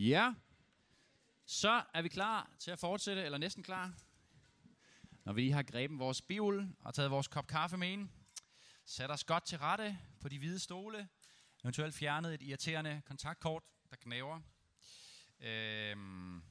Ja, 0.00 0.34
så 1.44 1.82
er 1.94 2.02
vi 2.02 2.08
klar 2.08 2.50
til 2.58 2.70
at 2.70 2.78
fortsætte, 2.78 3.22
eller 3.22 3.38
næsten 3.38 3.62
klar. 3.62 3.92
Når 5.24 5.32
vi 5.32 5.40
lige 5.40 5.52
har 5.52 5.62
grebet 5.62 5.98
vores 5.98 6.22
bibel 6.22 6.74
og 6.80 6.94
taget 6.94 7.10
vores 7.10 7.28
kop 7.28 7.46
kaffe 7.46 7.76
med 7.76 7.88
ind, 7.88 8.08
sat 8.84 9.10
os 9.10 9.24
godt 9.24 9.44
til 9.44 9.58
rette 9.58 9.98
på 10.20 10.28
de 10.28 10.38
hvide 10.38 10.58
stole, 10.58 11.08
eventuelt 11.64 11.94
fjernet 11.94 12.34
et 12.34 12.42
irriterende 12.42 13.02
kontaktkort, 13.06 13.62
der 13.90 13.96
knæver. 13.96 14.40
Øhm, 15.40 16.42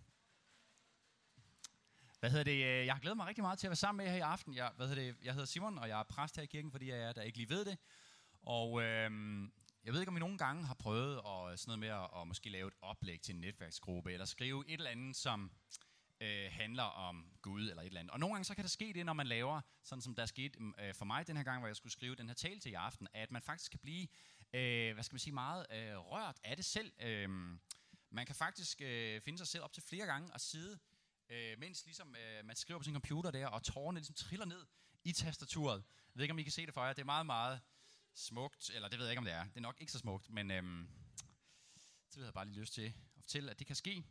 hvad 2.19 2.29
hedder 2.29 2.43
det? 2.43 2.85
Jeg 2.85 2.93
har 2.93 2.99
glædet 2.99 3.17
mig 3.17 3.27
rigtig 3.27 3.41
meget 3.41 3.59
til 3.59 3.67
at 3.67 3.71
være 3.71 3.75
sammen 3.75 3.97
med 3.97 4.05
jer 4.05 4.11
her 4.11 4.17
i 4.17 4.31
aften. 4.31 4.55
Jeg, 4.55 4.71
hvad 4.75 4.87
hedder 4.87 5.01
det? 5.01 5.15
jeg 5.23 5.33
hedder 5.33 5.47
Simon, 5.47 5.77
og 5.77 5.89
jeg 5.89 5.99
er 5.99 6.03
præst 6.03 6.35
her 6.35 6.43
i 6.43 6.47
kirken, 6.47 6.71
fordi 6.71 6.89
jeg 6.89 6.99
er 6.99 7.13
der 7.13 7.21
ikke 7.21 7.37
lige 7.37 7.49
ved 7.49 7.65
det. 7.65 7.77
Og 8.41 8.81
øhm, 8.83 9.51
jeg 9.87 9.93
ved 9.93 10.01
ikke, 10.01 10.09
om 10.09 10.17
I 10.17 10.19
nogle 10.19 10.37
gange 10.37 10.65
har 10.65 10.73
prøvet 10.73 11.21
at, 11.25 11.51
øh, 11.51 11.57
sådan 11.57 11.67
noget 11.67 11.79
med 11.79 11.87
at, 11.87 12.21
at 12.21 12.27
måske 12.27 12.49
lave 12.49 12.67
et 12.67 12.73
oplæg 12.81 13.21
til 13.21 13.35
en 13.35 13.41
netværksgruppe, 13.41 14.13
eller 14.13 14.25
skrive 14.25 14.63
et 14.67 14.73
eller 14.73 14.89
andet, 14.89 15.15
som 15.15 15.51
øh, 16.21 16.51
handler 16.51 16.83
om 16.83 17.25
Gud 17.41 17.69
eller 17.69 17.81
et 17.81 17.85
eller 17.85 17.99
andet. 17.99 18.11
Og 18.11 18.19
nogle 18.19 18.33
gange 18.35 18.45
så 18.45 18.55
kan 18.55 18.63
der 18.63 18.69
ske 18.69 18.93
det, 18.93 19.05
når 19.05 19.13
man 19.13 19.27
laver, 19.27 19.61
sådan 19.83 20.01
som 20.01 20.15
der 20.15 20.25
skete 20.25 20.59
mm, 20.59 20.73
øh, 20.79 20.93
for 20.93 21.05
mig 21.05 21.27
den 21.27 21.37
her 21.37 21.43
gang, 21.43 21.59
hvor 21.59 21.67
jeg 21.67 21.75
skulle 21.75 21.93
skrive 21.93 22.15
den 22.15 22.27
her 22.27 22.33
tale 22.33 22.59
til 22.59 22.71
i 22.71 22.73
aften, 22.73 23.07
at 23.13 23.31
man 23.31 23.41
faktisk 23.41 23.71
kan 23.71 23.79
blive, 23.79 24.07
øh, 24.53 24.93
hvad 24.93 25.03
skal 25.03 25.13
man 25.13 25.19
sige, 25.19 25.33
meget 25.33 25.65
øh, 25.71 25.97
rørt 25.97 26.39
af 26.43 26.55
det 26.55 26.65
selv. 26.65 26.93
Øh, 26.99 27.29
man 28.09 28.25
kan 28.25 28.35
faktisk 28.35 28.81
øh, 28.81 29.21
finde 29.21 29.37
sig 29.37 29.47
selv 29.47 29.63
op 29.63 29.73
til 29.73 29.83
flere 29.83 30.05
gange 30.05 30.33
og 30.33 30.41
sidde, 30.41 30.79
øh, 31.29 31.59
mens 31.59 31.85
ligesom, 31.85 32.15
øh, 32.15 32.45
man 32.45 32.55
skriver 32.55 32.79
på 32.79 32.83
sin 32.83 32.93
computer 32.93 33.31
der, 33.31 33.47
og 33.47 33.63
tårerne 33.63 33.99
ligesom 33.99 34.15
triller 34.15 34.45
ned 34.45 34.65
i 35.03 35.11
tastaturet. 35.11 35.83
Jeg 35.87 36.13
ved 36.13 36.23
ikke, 36.23 36.31
om 36.31 36.39
I 36.39 36.43
kan 36.43 36.51
se 36.51 36.65
det 36.65 36.73
for 36.73 36.85
jer. 36.85 36.93
Det 36.93 37.01
er 37.01 37.05
meget, 37.05 37.25
meget 37.25 37.59
smukt, 38.17 38.69
eller 38.69 38.89
det 38.89 38.99
ved 38.99 39.05
jeg 39.05 39.11
ikke, 39.11 39.19
om 39.19 39.25
det 39.25 39.33
er. 39.33 39.43
Det 39.43 39.57
er 39.57 39.61
nok 39.61 39.77
ikke 39.79 39.91
så 39.91 39.99
smukt, 39.99 40.29
men 40.29 40.51
øhm, 40.51 40.87
det 42.09 42.15
havde 42.15 42.25
jeg 42.25 42.33
bare 42.33 42.45
lige 42.45 42.59
lyst 42.59 42.73
til 42.73 42.81
at 42.81 42.93
fortælle, 43.13 43.51
at 43.51 43.59
det 43.59 43.67
kan 43.67 43.75
ske. 43.75 44.03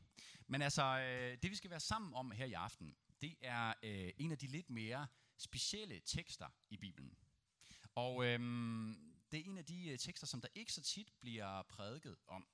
Men 0.47 0.63
altså, 0.63 0.83
øh, 0.83 1.39
det 1.43 1.51
vi 1.51 1.57
skal 1.57 1.71
være 1.71 1.81
sammen 1.81 2.15
om 2.15 2.31
her 2.31 2.45
i 2.45 2.53
aften, 2.53 2.97
det 3.21 3.37
er 3.41 3.75
øh, 3.83 4.13
en 4.19 4.33
af 4.33 4.39
de 4.39 4.47
lidt 4.47 4.71
mere 4.71 5.07
specielle 5.39 6.01
tekster 6.01 6.49
i 6.71 6.77
Bibelen. 6.77 7.19
Og 7.95 8.25
øhm, 8.25 9.15
det 9.33 9.41
er 9.41 9.45
en 9.45 9.59
af 9.59 9.65
de 9.65 9.89
øh, 9.89 9.99
tekster, 9.99 10.27
som 10.27 10.41
der 10.41 10.49
ikke 10.55 10.73
så 10.73 10.83
tit 10.83 11.13
bliver 11.21 11.63
prædiket 11.63 12.17
om. 12.27 12.49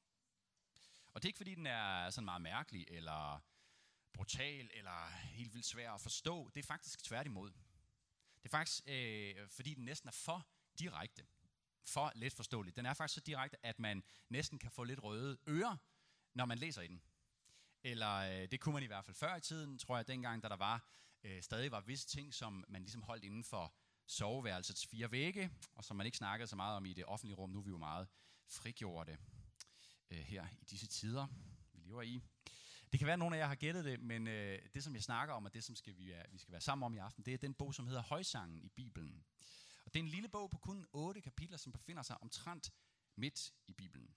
Og 1.13 1.23
det 1.23 1.25
er 1.25 1.29
ikke, 1.29 1.37
fordi 1.37 1.55
den 1.55 1.67
er 1.67 2.11
sådan 2.11 2.25
meget 2.25 2.43
mærkelig, 2.43 2.87
eller 2.89 3.41
brutal, 4.13 4.71
eller 4.75 5.09
helt 5.11 5.55
vildt 5.55 5.67
svær 5.67 5.93
at 5.93 6.01
forstå. 6.01 6.51
Det 6.55 6.63
er 6.63 6.67
faktisk 6.67 7.05
tværtimod. 7.05 7.51
Det 8.43 8.45
er 8.45 8.49
faktisk, 8.49 8.83
øh, 8.87 9.49
fordi 9.49 9.75
den 9.75 9.85
næsten 9.85 10.09
er 10.09 10.13
for 10.13 10.47
direkte 10.79 11.27
for 11.85 12.13
let 12.15 12.33
forståelig. 12.33 12.77
Den 12.77 12.87
er 12.87 12.95
faktisk 12.95 13.15
så 13.15 13.21
direkte, 13.21 13.67
at 13.67 13.79
man 13.79 14.03
næsten 14.29 14.59
kan 14.59 14.71
få 14.71 14.85
lidt 14.85 15.03
røde 15.03 15.39
ører, 15.49 15.77
når 16.35 16.45
man 16.45 16.59
læser 16.59 16.83
i 16.83 16.87
den. 16.87 17.03
Eller 17.85 18.15
øh, 18.15 18.49
det 18.51 18.61
kunne 18.61 18.73
man 18.73 18.83
i 18.83 18.87
hvert 18.87 19.05
fald 19.05 19.15
før 19.15 19.37
i 19.37 19.41
tiden, 19.41 19.79
tror 19.79 19.97
jeg, 19.97 20.09
dengang, 20.09 20.43
da 20.43 20.49
der 20.49 20.57
var 20.57 20.89
øh, 21.25 21.43
stadig 21.43 21.71
var 21.71 21.81
visse 21.81 22.09
ting, 22.09 22.35
som 22.35 22.65
man 22.69 22.83
ligesom 22.83 23.03
holdt 23.03 23.25
inden 23.25 23.45
for 23.45 23.75
soveværelsets 24.07 24.87
fire 24.87 25.11
vægge, 25.11 25.51
og 25.75 25.85
som 25.85 25.97
man 25.97 26.07
ikke 26.07 26.19
snakkede 26.19 26.47
så 26.47 26.57
meget 26.57 26.77
om 26.77 26.87
i 26.87 26.93
det 26.93 27.05
offentlige 27.05 27.37
rum. 27.37 27.51
Nu 27.51 27.59
er 27.59 27.63
vi 27.63 27.71
jo 27.71 27.79
meget 27.79 28.09
frigjorte 28.49 29.19
øh, 30.11 30.19
her 30.19 30.47
i 30.61 30.65
disse 30.65 30.87
tider, 30.87 31.27
vi 31.73 31.81
lever 31.81 32.03
i. 32.03 32.23
Det 32.93 32.99
kan 33.01 33.07
være, 33.07 33.13
at 33.13 33.19
nogle 33.19 33.37
af 33.37 33.41
jer 33.41 33.47
har 33.47 33.55
gættet 33.55 33.85
det, 33.85 34.01
men 34.01 34.27
øh, 34.27 34.59
det, 34.75 34.85
som 34.85 34.95
jeg 34.95 35.03
snakker 35.03 35.35
om, 35.35 35.45
og 35.45 35.55
det, 35.55 35.65
som 35.65 35.77
skal 35.77 35.97
vi, 35.97 36.15
vi 36.31 36.39
skal 36.39 36.53
være 36.53 36.61
sammen 36.61 36.87
om 36.87 36.95
i 36.95 36.99
aften, 36.99 37.25
det 37.25 37.35
er 37.35 37.39
den 37.39 37.55
bog, 37.55 37.75
som 37.75 37.87
hedder 37.87 38.03
Højsangen 38.03 38.63
i 38.63 38.69
Bibelen. 38.69 39.25
Og 39.85 39.95
det 39.95 40.01
er 40.01 40.05
en 40.05 40.11
lille 40.11 40.29
bog 40.29 40.51
på 40.51 40.59
kun 40.59 40.87
otte 40.93 41.21
kapitler, 41.21 41.57
som 41.57 41.73
befinder 41.73 42.03
sig 42.03 42.23
omtrent 42.23 42.73
midt 43.17 43.55
i 43.67 43.73
Bibelen. 43.73 44.15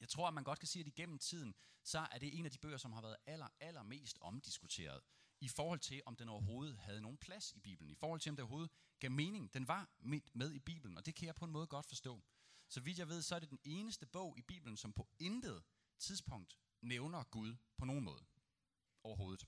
Jeg 0.00 0.08
tror, 0.08 0.28
at 0.28 0.34
man 0.34 0.44
godt 0.44 0.58
kan 0.58 0.68
sige, 0.68 0.80
at 0.80 0.86
igennem 0.86 1.18
tiden, 1.18 1.54
så 1.82 1.98
er 2.12 2.18
det 2.18 2.38
en 2.38 2.44
af 2.44 2.50
de 2.50 2.58
bøger, 2.58 2.76
som 2.76 2.92
har 2.92 3.02
været 3.02 3.16
aller, 3.26 3.48
allermest 3.60 4.18
omdiskuteret 4.20 5.00
i 5.40 5.48
forhold 5.48 5.80
til, 5.80 6.02
om 6.06 6.16
den 6.16 6.28
overhovedet 6.28 6.78
havde 6.78 7.00
nogen 7.00 7.18
plads 7.18 7.52
i 7.52 7.60
Bibelen. 7.60 7.90
I 7.90 7.94
forhold 7.94 8.20
til, 8.20 8.30
om 8.30 8.36
det 8.36 8.42
overhovedet 8.42 8.70
gav 9.00 9.10
mening. 9.10 9.54
Den 9.54 9.68
var 9.68 9.90
midt 9.98 10.34
med 10.34 10.52
i 10.52 10.58
Bibelen, 10.58 10.96
og 10.96 11.06
det 11.06 11.14
kan 11.14 11.26
jeg 11.26 11.34
på 11.34 11.44
en 11.44 11.50
måde 11.50 11.66
godt 11.66 11.86
forstå. 11.86 12.22
Så 12.68 12.80
vidt 12.80 12.98
jeg 12.98 13.08
ved, 13.08 13.22
så 13.22 13.34
er 13.34 13.38
det 13.38 13.50
den 13.50 13.60
eneste 13.64 14.06
bog 14.06 14.38
i 14.38 14.42
Bibelen, 14.42 14.76
som 14.76 14.92
på 14.92 15.08
intet 15.18 15.62
tidspunkt 15.98 16.58
nævner 16.82 17.24
Gud 17.24 17.56
på 17.76 17.84
nogen 17.84 18.04
måde 18.04 18.26
overhovedet. 19.02 19.46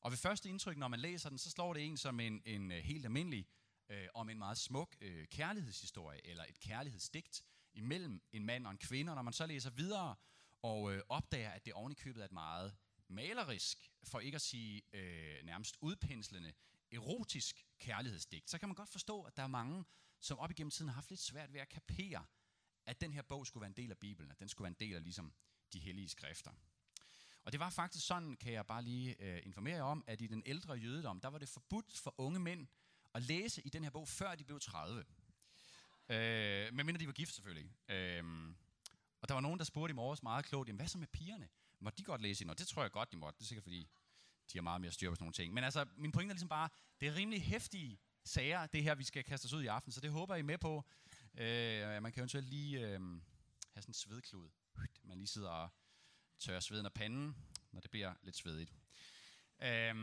Og 0.00 0.10
ved 0.10 0.18
første 0.18 0.48
indtryk, 0.48 0.76
når 0.76 0.88
man 0.88 1.00
læser 1.00 1.28
den, 1.28 1.38
så 1.38 1.50
slår 1.50 1.74
det 1.74 1.84
en 1.84 1.96
som 1.96 2.20
en, 2.20 2.42
en 2.44 2.72
øh, 2.72 2.78
helt 2.78 3.04
almindelig 3.04 3.46
øh, 3.90 4.08
om 4.14 4.28
en 4.28 4.38
meget 4.38 4.58
smuk 4.58 4.96
øh, 5.00 5.26
kærlighedshistorie, 5.26 6.26
eller 6.26 6.44
et 6.48 6.60
kærlighedsdigt 6.60 7.42
imellem 7.74 8.22
en 8.32 8.46
mand 8.46 8.66
og 8.66 8.72
en 8.72 8.78
kvinde. 8.78 9.12
Og 9.12 9.16
når 9.16 9.22
man 9.22 9.32
så 9.32 9.46
læser 9.46 9.70
videre 9.70 10.16
og 10.62 10.92
øh, 10.92 11.02
opdager, 11.08 11.50
at 11.50 11.64
det 11.64 11.72
ovenikøbet 11.72 12.20
er 12.20 12.24
et 12.24 12.32
meget 12.32 12.76
malerisk, 13.08 13.90
for 14.04 14.20
ikke 14.20 14.36
at 14.36 14.42
sige 14.42 14.82
øh, 14.92 15.44
nærmest 15.44 15.76
udpenslende, 15.80 16.52
erotisk 16.92 17.66
kærlighedsdigt, 17.78 18.50
så 18.50 18.58
kan 18.58 18.68
man 18.68 18.76
godt 18.76 18.88
forstå, 18.88 19.22
at 19.22 19.36
der 19.36 19.42
er 19.42 19.46
mange, 19.46 19.84
som 20.20 20.38
op 20.38 20.50
igennem 20.50 20.70
tiden 20.70 20.88
har 20.88 20.94
haft 20.94 21.10
lidt 21.10 21.20
svært 21.20 21.52
ved 21.52 21.60
at 21.60 21.68
kapere, 21.68 22.24
at 22.86 23.00
den 23.00 23.12
her 23.12 23.22
bog 23.22 23.46
skulle 23.46 23.60
være 23.60 23.68
en 23.68 23.76
del 23.76 23.90
af 23.90 23.98
Bibelen, 23.98 24.30
at 24.30 24.40
den 24.40 24.48
skulle 24.48 24.64
være 24.64 24.76
en 24.80 24.88
del 24.88 24.96
af 24.96 25.02
ligesom 25.02 25.34
de 25.72 25.78
hellige 25.78 26.08
skrifter. 26.08 26.50
Og 27.42 27.52
det 27.52 27.60
var 27.60 27.70
faktisk 27.70 28.06
sådan, 28.06 28.36
kan 28.36 28.52
jeg 28.52 28.66
bare 28.66 28.82
lige 28.82 29.22
øh, 29.22 29.40
informere 29.46 29.74
jer 29.74 29.82
om, 29.82 30.04
at 30.06 30.20
i 30.20 30.26
den 30.26 30.42
ældre 30.46 30.74
jødedom, 30.74 31.20
der 31.20 31.28
var 31.28 31.38
det 31.38 31.48
forbudt 31.48 31.98
for 31.98 32.14
unge 32.18 32.40
mænd 32.40 32.66
at 33.14 33.22
læse 33.22 33.62
i 33.62 33.68
den 33.68 33.82
her 33.84 33.90
bog, 33.90 34.08
før 34.08 34.34
de 34.34 34.44
blev 34.44 34.60
30. 34.60 35.04
Øh, 36.08 36.74
medmindre 36.74 37.00
de 37.00 37.06
var 37.06 37.12
gift 37.12 37.34
selvfølgelig. 37.34 37.72
Øh, 37.88 38.24
og 39.20 39.28
der 39.28 39.34
var 39.34 39.40
nogen, 39.40 39.58
der 39.58 39.64
spurgte 39.64 39.92
i 39.92 39.94
morges 39.94 40.22
meget 40.22 40.44
klogt, 40.44 40.68
jamen 40.68 40.78
hvad 40.78 40.88
så 40.88 40.98
med 40.98 41.06
pigerne? 41.06 41.48
Må 41.80 41.90
de 41.90 42.04
godt 42.04 42.22
læse 42.22 42.44
i 42.44 42.48
Og 42.48 42.58
Det 42.58 42.68
tror 42.68 42.82
jeg 42.82 42.90
godt, 42.90 43.12
de 43.12 43.16
måtte. 43.16 43.38
Det 43.38 43.44
er 43.44 43.48
sikkert 43.48 43.62
fordi, 43.62 43.88
de 44.52 44.58
har 44.58 44.62
meget 44.62 44.80
mere 44.80 44.92
styr 44.92 45.10
på 45.10 45.14
sådan 45.14 45.24
nogle 45.24 45.32
ting. 45.32 45.54
Men 45.54 45.64
altså, 45.64 45.86
min 45.96 46.12
pointe 46.12 46.32
er 46.32 46.34
ligesom 46.34 46.48
bare, 46.48 46.68
det 47.00 47.08
er 47.08 47.14
rimelig 47.14 47.42
hæftige 47.42 48.00
sager, 48.24 48.66
det 48.66 48.82
her, 48.82 48.94
vi 48.94 49.04
skal 49.04 49.24
kaste 49.24 49.46
os 49.46 49.52
ud 49.52 49.62
i 49.62 49.66
aften. 49.66 49.92
Så 49.92 50.00
det 50.00 50.10
håber 50.10 50.36
I 50.36 50.42
med 50.42 50.58
på. 50.58 50.84
Øh, 51.34 52.02
man 52.02 52.12
kan 52.12 52.20
eventuelt 52.20 52.48
lige 52.48 52.78
øh, 52.78 53.00
have 53.72 53.82
sådan 53.82 53.90
en 53.90 53.94
svedklud. 53.94 54.48
Man 55.02 55.18
lige 55.18 55.28
sidder 55.28 55.50
og 55.50 55.68
tørrer 56.38 56.60
sveden 56.60 56.86
af 56.86 56.92
panden, 56.92 57.36
når 57.72 57.80
det 57.80 57.90
bliver 57.90 58.14
lidt 58.22 58.36
svedigt. 58.36 58.72
Øh, 59.62 59.94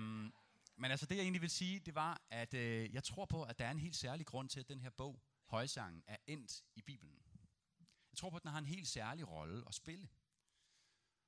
men 0.77 0.91
altså 0.91 1.05
det, 1.05 1.15
jeg 1.15 1.21
egentlig 1.21 1.41
vil 1.41 1.49
sige, 1.49 1.79
det 1.79 1.95
var, 1.95 2.21
at 2.29 2.53
øh, 2.53 2.93
jeg 2.93 3.03
tror 3.03 3.25
på, 3.25 3.43
at 3.43 3.59
der 3.59 3.65
er 3.65 3.71
en 3.71 3.79
helt 3.79 3.95
særlig 3.95 4.25
grund 4.25 4.49
til, 4.49 4.59
at 4.59 4.69
den 4.69 4.81
her 4.81 4.89
bog, 4.89 5.21
Højsangen, 5.45 6.03
er 6.07 6.17
endt 6.27 6.63
i 6.75 6.81
Bibelen. 6.81 7.21
Jeg 8.11 8.17
tror 8.17 8.29
på, 8.29 8.35
at 8.35 8.43
den 8.43 8.51
har 8.51 8.59
en 8.59 8.65
helt 8.65 8.87
særlig 8.87 9.27
rolle 9.27 9.63
at 9.67 9.73
spille. 9.73 10.09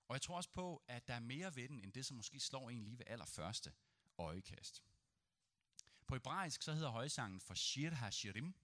Og 0.07 0.13
jeg 0.13 0.21
tror 0.21 0.35
også 0.35 0.49
på, 0.49 0.83
at 0.87 1.07
der 1.07 1.13
er 1.13 1.19
mere 1.19 1.55
ved 1.55 1.69
den, 1.69 1.79
end 1.79 1.93
det, 1.93 2.05
som 2.05 2.17
måske 2.17 2.39
slår 2.39 2.69
en 2.69 2.83
lige 2.83 2.99
ved 2.99 3.05
allerførste 3.07 3.73
øjekast. 4.17 4.83
På 6.07 6.15
hebraisk 6.15 6.61
så 6.61 6.73
hedder 6.73 6.89
højsangen 6.89 7.39
for 7.39 7.53
Shir 7.53 7.89
HaShirim, 7.89 8.55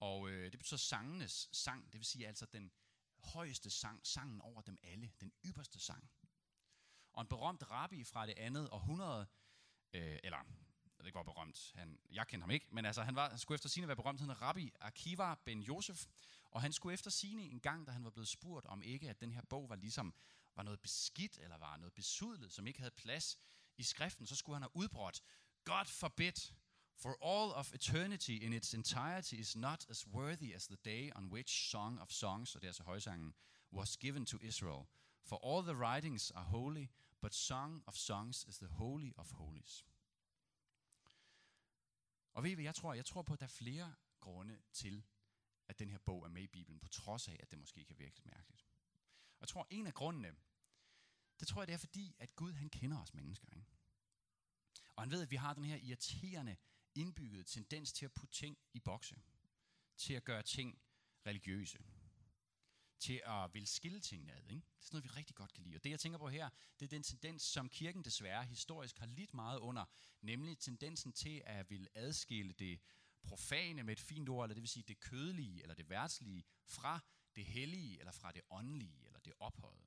og 0.00 0.30
øh, 0.30 0.52
det 0.52 0.58
betyder 0.58 0.78
sangenes 0.78 1.48
sang, 1.52 1.84
det 1.92 1.98
vil 1.98 2.04
sige 2.04 2.26
altså 2.26 2.46
den 2.46 2.72
højeste 3.18 3.70
sang, 3.70 4.06
sangen 4.06 4.40
over 4.40 4.60
dem 4.60 4.78
alle, 4.82 5.12
den 5.20 5.32
ypperste 5.44 5.80
sang. 5.80 6.10
Og 7.12 7.20
en 7.22 7.28
berømt 7.28 7.70
rabbi 7.70 8.04
fra 8.04 8.26
det 8.26 8.34
andet 8.38 8.68
århundrede 8.70 9.26
øh, 9.92 10.18
eller 10.24 10.38
det 11.04 11.14
var 11.14 11.22
berømt, 11.22 11.72
han, 11.74 11.98
jeg 12.10 12.26
kendte 12.26 12.42
ham 12.42 12.50
ikke, 12.50 12.66
men 12.70 12.84
altså, 12.84 13.02
han, 13.02 13.14
var, 13.14 13.28
han 13.28 13.38
skulle 13.38 13.56
efter 13.56 13.68
sine 13.68 13.86
være 13.86 13.96
berømt, 13.96 14.20
han 14.20 14.42
Rabbi 14.42 14.72
Akiva 14.80 15.34
ben 15.44 15.60
Josef, 15.60 16.06
og 16.50 16.62
han 16.62 16.72
skulle 16.72 16.94
efter 16.94 17.10
sine 17.10 17.42
en 17.42 17.60
gang, 17.60 17.86
da 17.86 17.92
han 17.92 18.04
var 18.04 18.10
blevet 18.10 18.28
spurgt 18.28 18.66
om 18.66 18.82
ikke, 18.82 19.10
at 19.10 19.20
den 19.20 19.32
her 19.32 19.42
bog 19.42 19.68
var 19.68 19.76
ligesom 19.76 20.14
var 20.56 20.62
noget 20.62 20.80
beskidt, 20.80 21.38
eller 21.38 21.58
var 21.58 21.76
noget 21.76 21.92
besudlet, 21.92 22.52
som 22.52 22.66
ikke 22.66 22.78
havde 22.78 22.94
plads 22.96 23.38
i 23.76 23.82
skriften, 23.82 24.26
så 24.26 24.36
skulle 24.36 24.56
han 24.56 24.62
have 24.62 24.76
udbrudt, 24.76 25.22
God 25.64 25.84
forbid, 25.84 26.52
for 26.96 27.16
all 27.22 27.52
of 27.52 27.74
eternity 27.74 28.30
in 28.30 28.52
its 28.52 28.74
entirety 28.74 29.34
is 29.34 29.56
not 29.56 29.86
as 29.90 30.06
worthy 30.06 30.54
as 30.54 30.66
the 30.66 30.76
day 30.84 31.10
on 31.14 31.32
which 31.32 31.70
Song 31.70 32.00
of 32.00 32.10
Songs, 32.10 32.54
og 32.54 32.60
det 32.60 32.66
er 32.66 32.70
altså 32.70 32.82
højsangen, 32.82 33.34
was 33.72 33.96
given 33.96 34.26
to 34.26 34.38
Israel. 34.40 34.84
For 35.24 35.36
all 35.44 35.62
the 35.62 35.76
writings 35.76 36.30
are 36.30 36.44
holy, 36.44 36.86
but 37.22 37.34
Song 37.34 37.82
of 37.86 37.94
Songs 37.94 38.44
is 38.44 38.58
the 38.58 38.66
holy 38.66 39.12
of 39.16 39.32
holies. 39.32 39.86
Og 42.32 42.42
ved 42.42 42.50
I 42.50 42.54
hvad 42.54 42.64
jeg 42.64 42.74
tror? 42.74 42.94
Jeg 42.94 43.04
tror 43.04 43.22
på, 43.22 43.32
at 43.32 43.40
der 43.40 43.46
er 43.46 43.50
flere 43.50 43.94
grunde 44.20 44.62
til, 44.72 45.04
at 45.68 45.78
den 45.78 45.90
her 45.90 45.98
bog 45.98 46.24
er 46.24 46.28
med 46.28 46.42
i 46.42 46.46
Bibelen, 46.46 46.80
på 46.80 46.88
trods 46.88 47.28
af, 47.28 47.36
at 47.40 47.50
det 47.50 47.58
måske 47.58 47.84
kan 47.84 47.98
virke 47.98 48.16
lidt 48.16 48.26
mærkeligt. 48.26 48.66
Og 49.32 49.40
jeg 49.40 49.48
tror, 49.48 49.66
en 49.70 49.86
af 49.86 49.94
grundene, 49.94 50.36
det 51.40 51.48
tror 51.48 51.60
jeg, 51.60 51.66
det 51.66 51.74
er 51.74 51.78
fordi, 51.78 52.16
at 52.18 52.36
Gud 52.36 52.52
han 52.52 52.70
kender 52.70 53.02
os 53.02 53.14
mennesker. 53.14 53.48
Ikke? 53.56 53.70
Og 54.96 55.02
han 55.02 55.10
ved, 55.10 55.22
at 55.22 55.30
vi 55.30 55.36
har 55.36 55.54
den 55.54 55.64
her 55.64 55.76
irriterende, 55.76 56.56
indbyggede 56.94 57.44
tendens 57.44 57.92
til 57.92 58.04
at 58.04 58.12
putte 58.12 58.34
ting 58.34 58.58
i 58.72 58.80
bokse. 58.80 59.22
Til 59.96 60.14
at 60.14 60.24
gøre 60.24 60.42
ting 60.42 60.82
religiøse 61.26 61.84
til 63.02 63.22
at 63.26 63.54
vil 63.54 63.66
skille 63.66 64.00
tingene 64.00 64.32
ad. 64.32 64.42
Ikke? 64.50 64.54
Det 64.54 64.80
er 64.80 64.84
sådan 64.84 64.96
noget, 64.96 65.04
vi 65.04 65.08
rigtig 65.08 65.36
godt 65.36 65.52
kan 65.52 65.64
lide. 65.64 65.76
Og 65.76 65.84
det, 65.84 65.90
jeg 65.90 66.00
tænker 66.00 66.18
på 66.18 66.28
her, 66.28 66.50
det 66.80 66.86
er 66.86 66.88
den 66.88 67.02
tendens, 67.02 67.42
som 67.42 67.68
kirken 67.68 68.04
desværre 68.04 68.44
historisk 68.44 68.98
har 68.98 69.06
lidt 69.06 69.34
meget 69.34 69.58
under, 69.58 69.84
nemlig 70.20 70.58
tendensen 70.58 71.12
til 71.12 71.42
at 71.46 71.70
vil 71.70 71.88
adskille 71.94 72.52
det 72.52 72.80
profane 73.22 73.82
med 73.82 73.92
et 73.92 74.00
fint 74.00 74.28
ord, 74.28 74.44
eller 74.44 74.54
det 74.54 74.62
vil 74.62 74.68
sige 74.68 74.84
det 74.88 75.00
kødelige 75.00 75.62
eller 75.62 75.74
det 75.74 75.88
værtslige, 75.88 76.44
fra 76.64 77.00
det 77.36 77.46
hellige, 77.46 77.98
eller 77.98 78.12
fra 78.12 78.32
det 78.32 78.42
åndelige, 78.50 79.06
eller 79.06 79.20
det 79.20 79.32
ophøjede. 79.38 79.86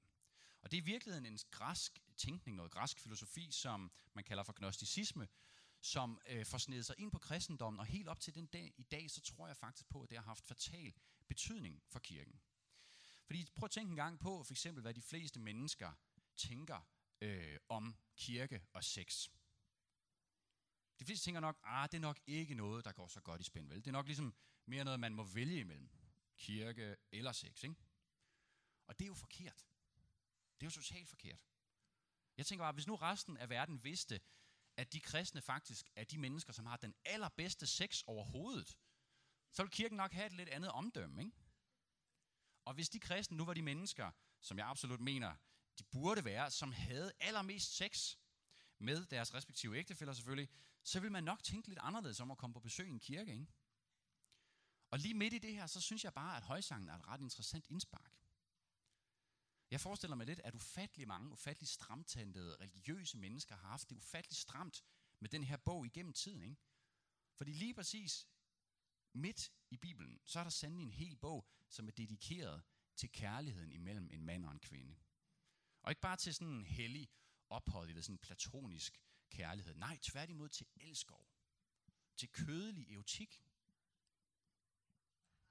Og 0.62 0.72
det 0.72 0.78
er 0.78 0.82
i 0.82 0.86
virkeligheden 0.86 1.26
en 1.26 1.40
græsk 1.52 2.00
tænkning, 2.18 2.58
noget 2.58 2.72
græsk 2.72 3.00
filosofi, 3.00 3.52
som 3.52 3.92
man 4.14 4.24
kalder 4.24 4.44
for 4.44 4.54
gnosticisme, 4.54 5.28
som 5.82 6.22
øh, 6.28 6.46
får 6.46 6.58
snedet 6.58 6.86
sig 6.86 6.96
ind 6.98 7.12
på 7.12 7.20
kristendommen, 7.20 7.80
og 7.80 7.86
helt 7.86 8.08
op 8.08 8.20
til 8.20 8.36
den 8.36 8.46
dag 8.46 8.74
i 8.78 8.84
dag, 8.84 9.12
så 9.12 9.22
tror 9.22 9.48
jeg 9.48 9.58
faktisk 9.58 9.90
på, 9.90 10.02
at 10.02 10.10
det 10.10 10.18
har 10.18 10.26
haft 10.26 10.48
fatal 10.48 10.94
betydning 11.28 11.84
for 11.88 12.00
kirken. 12.00 12.40
Fordi 13.26 13.48
prøv 13.56 13.66
at 13.66 13.72
tænke 13.72 13.90
en 13.90 13.96
gang 13.96 14.20
på, 14.20 14.44
for 14.44 14.54
eksempel, 14.54 14.82
hvad 14.82 14.94
de 14.94 15.02
fleste 15.02 15.40
mennesker 15.40 15.94
tænker 16.36 16.88
øh, 17.22 17.58
om 17.70 17.96
kirke 18.16 18.66
og 18.74 18.84
sex. 18.84 19.30
De 21.00 21.06
fleste 21.06 21.26
tænker 21.26 21.42
nok, 21.42 21.60
ah, 21.64 21.90
det 21.92 21.98
er 21.98 22.02
nok 22.02 22.20
ikke 22.28 22.56
noget, 22.56 22.86
der 22.86 22.92
går 22.92 23.08
så 23.08 23.22
godt 23.22 23.42
i 23.42 23.44
spænd, 23.44 23.68
vel? 23.70 23.78
Det 23.78 23.88
er 23.88 23.92
nok 23.92 24.06
ligesom 24.06 24.36
mere 24.66 24.84
noget, 24.84 25.00
man 25.00 25.14
må 25.14 25.24
vælge 25.24 25.60
imellem. 25.60 25.90
Kirke 26.38 26.96
eller 27.12 27.32
sex, 27.32 27.64
ikke? 27.64 27.76
Og 28.88 29.00
det 29.00 29.06
er 29.06 29.08
jo 29.08 29.14
forkert. 29.14 29.66
Det 30.60 30.66
er 30.66 30.68
jo 30.68 30.72
totalt 30.72 31.10
forkert. 31.10 31.46
Jeg 32.38 32.46
tænker 32.46 32.64
bare, 32.64 32.74
hvis 32.74 32.88
nu 32.88 32.96
resten 32.96 33.38
af 33.38 33.50
verden 33.50 33.84
vidste, 33.84 34.22
at 34.78 34.94
de 34.94 35.00
kristne 35.00 35.42
faktisk 35.42 35.90
er 35.96 36.04
de 36.04 36.18
mennesker, 36.18 36.54
som 36.54 36.66
har 36.66 36.78
den 36.78 36.96
allerbedste 37.06 37.68
sex 37.68 38.02
overhovedet, 38.08 38.78
så 39.52 39.64
vil 39.64 39.72
kirken 39.72 39.98
nok 39.98 40.12
have 40.12 40.26
et 40.26 40.34
lidt 40.34 40.50
andet 40.50 40.72
omdømme, 40.72 41.22
ikke? 41.22 41.38
Og 42.66 42.74
hvis 42.74 42.90
de 42.90 43.00
kristne 43.00 43.38
nu 43.38 43.46
var 43.46 43.54
de 43.54 43.62
mennesker, 43.62 44.12
som 44.42 44.58
jeg 44.58 44.68
absolut 44.68 45.00
mener, 45.00 45.36
de 45.80 45.84
burde 45.84 46.26
være, 46.26 46.52
som 46.52 46.72
havde 46.72 47.12
allermest 47.20 47.76
sex 47.76 48.16
med 48.80 49.06
deres 49.06 49.34
respektive 49.34 49.78
ægtefæller 49.78 50.14
selvfølgelig, 50.14 50.50
så 50.84 51.00
vil 51.00 51.12
man 51.12 51.24
nok 51.24 51.44
tænke 51.44 51.68
lidt 51.68 51.80
anderledes 51.82 52.20
om 52.20 52.32
at 52.32 52.38
komme 52.38 52.54
på 52.54 52.60
besøg 52.60 52.88
i 52.88 52.92
en 52.92 53.00
kirke, 53.00 53.32
ikke? 53.32 53.48
Og 54.92 55.00
lige 55.00 55.14
midt 55.14 55.34
i 55.34 55.38
det 55.38 55.54
her, 55.54 55.68
så 55.68 55.82
synes 55.82 56.04
jeg 56.04 56.14
bare, 56.14 56.38
at 56.38 56.44
højsangen 56.44 56.90
er 56.90 56.96
et 56.96 57.08
ret 57.08 57.22
interessant 57.22 57.68
indspark. 57.70 58.12
Jeg 59.72 59.82
forestiller 59.82 60.16
mig 60.16 60.26
lidt, 60.26 60.42
at 60.44 60.56
ufattelig 60.56 61.08
mange, 61.08 61.32
ufattelig 61.32 61.68
stramtandede 61.68 62.58
religiøse 62.60 63.18
mennesker 63.18 63.56
har 63.56 63.68
haft 63.68 63.90
det 63.90 63.96
ufattelig 63.96 64.38
stramt 64.38 64.84
med 65.20 65.30
den 65.30 65.44
her 65.44 65.58
bog 65.58 65.86
igennem 65.86 66.14
tiden. 66.14 66.42
Ikke? 66.42 66.58
Fordi 67.34 67.52
lige 67.52 67.74
præcis 67.74 68.28
midt 69.14 69.52
i 69.70 69.78
Bibelen, 69.78 70.20
så 70.26 70.40
er 70.40 70.44
der 70.44 70.50
sandelig 70.50 70.84
en 70.84 70.92
hel 70.92 71.16
bog, 71.16 71.48
som 71.70 71.88
er 71.88 71.92
dedikeret 71.92 72.64
til 72.96 73.12
kærligheden 73.12 73.72
imellem 73.72 74.10
en 74.12 74.26
mand 74.26 74.46
og 74.46 74.52
en 74.52 74.60
kvinde. 74.60 74.96
Og 75.82 75.92
ikke 75.92 76.02
bare 76.02 76.18
til 76.18 76.34
sådan 76.34 76.54
en 76.54 76.66
hellig 76.66 77.10
ophøjet 77.50 77.90
eller 77.90 78.02
sådan 78.02 78.14
en 78.14 78.20
platonisk 78.20 79.02
kærlighed. 79.30 79.76
Nej, 79.76 79.98
tværtimod 80.02 80.50
til 80.50 80.68
elskov. 80.76 81.28
Til 82.18 82.32
kødelig 82.32 82.94
erotik. 82.94 83.44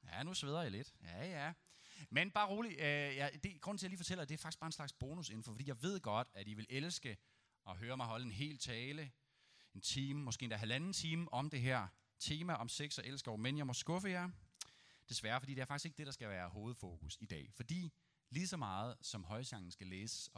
Ja, 0.05 0.23
nu 0.23 0.35
sveder 0.35 0.63
jeg 0.63 0.71
lidt. 0.71 0.95
Ja, 1.03 1.27
ja. 1.27 1.53
Men 2.11 2.31
bare 2.31 2.49
rolig. 2.49 2.73
Øh, 2.73 3.17
ja, 3.17 3.29
det, 3.43 3.61
grunden 3.61 3.79
til, 3.79 3.87
at 3.87 3.89
jeg 3.89 3.91
lige 3.91 3.99
fortæller, 3.99 4.25
det 4.25 4.35
er 4.35 4.39
faktisk 4.39 4.61
bare 4.61 4.69
en 4.69 4.73
slags 4.73 4.93
bonusinfo, 4.93 5.53
fordi 5.53 5.69
jeg 5.69 5.83
ved 5.83 6.01
godt, 6.01 6.29
at 6.35 6.49
I 6.49 6.55
vil 6.55 6.67
elske 6.71 7.17
at 7.67 7.77
høre 7.77 7.97
mig 7.97 8.07
holde 8.07 8.25
en 8.25 8.33
hel 8.33 8.59
tale, 8.59 9.13
en 9.75 9.81
time, 9.81 10.23
måske 10.23 10.43
endda 10.43 10.57
halvanden 10.57 10.93
time, 10.93 11.33
om 11.33 11.51
det 11.51 11.61
her 11.61 11.89
tema 12.19 12.53
om 12.53 12.69
sex 12.69 12.99
og 12.99 13.07
elskov. 13.07 13.39
Men 13.39 13.59
jeg 13.59 13.67
må 13.67 13.73
skuffe 13.73 14.09
jer, 14.09 14.31
desværre, 15.09 15.41
fordi 15.41 15.55
det 15.55 15.61
er 15.61 15.67
faktisk 15.67 15.85
ikke 15.85 15.97
det, 15.97 16.07
der 16.07 16.13
skal 16.13 16.29
være 16.29 16.49
hovedfokus 16.49 17.17
i 17.21 17.27
dag. 17.27 17.53
Fordi 17.53 17.93
lige 18.31 18.49
så 18.49 18.57
meget 18.57 18.97
som 19.01 19.25
højsangen 19.25 19.71
skal 19.71 19.87
læses 19.87 20.29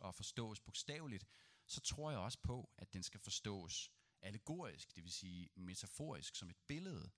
og, 0.00 0.14
forstås 0.14 0.60
bogstaveligt, 0.60 1.24
så 1.66 1.80
tror 1.80 2.10
jeg 2.10 2.20
også 2.20 2.38
på, 2.42 2.70
at 2.78 2.92
den 2.92 3.02
skal 3.02 3.20
forstås 3.20 3.92
allegorisk, 4.22 4.96
det 4.96 5.04
vil 5.04 5.12
sige 5.12 5.48
metaforisk, 5.56 6.36
som 6.36 6.50
et 6.50 6.56
billede 6.66 7.10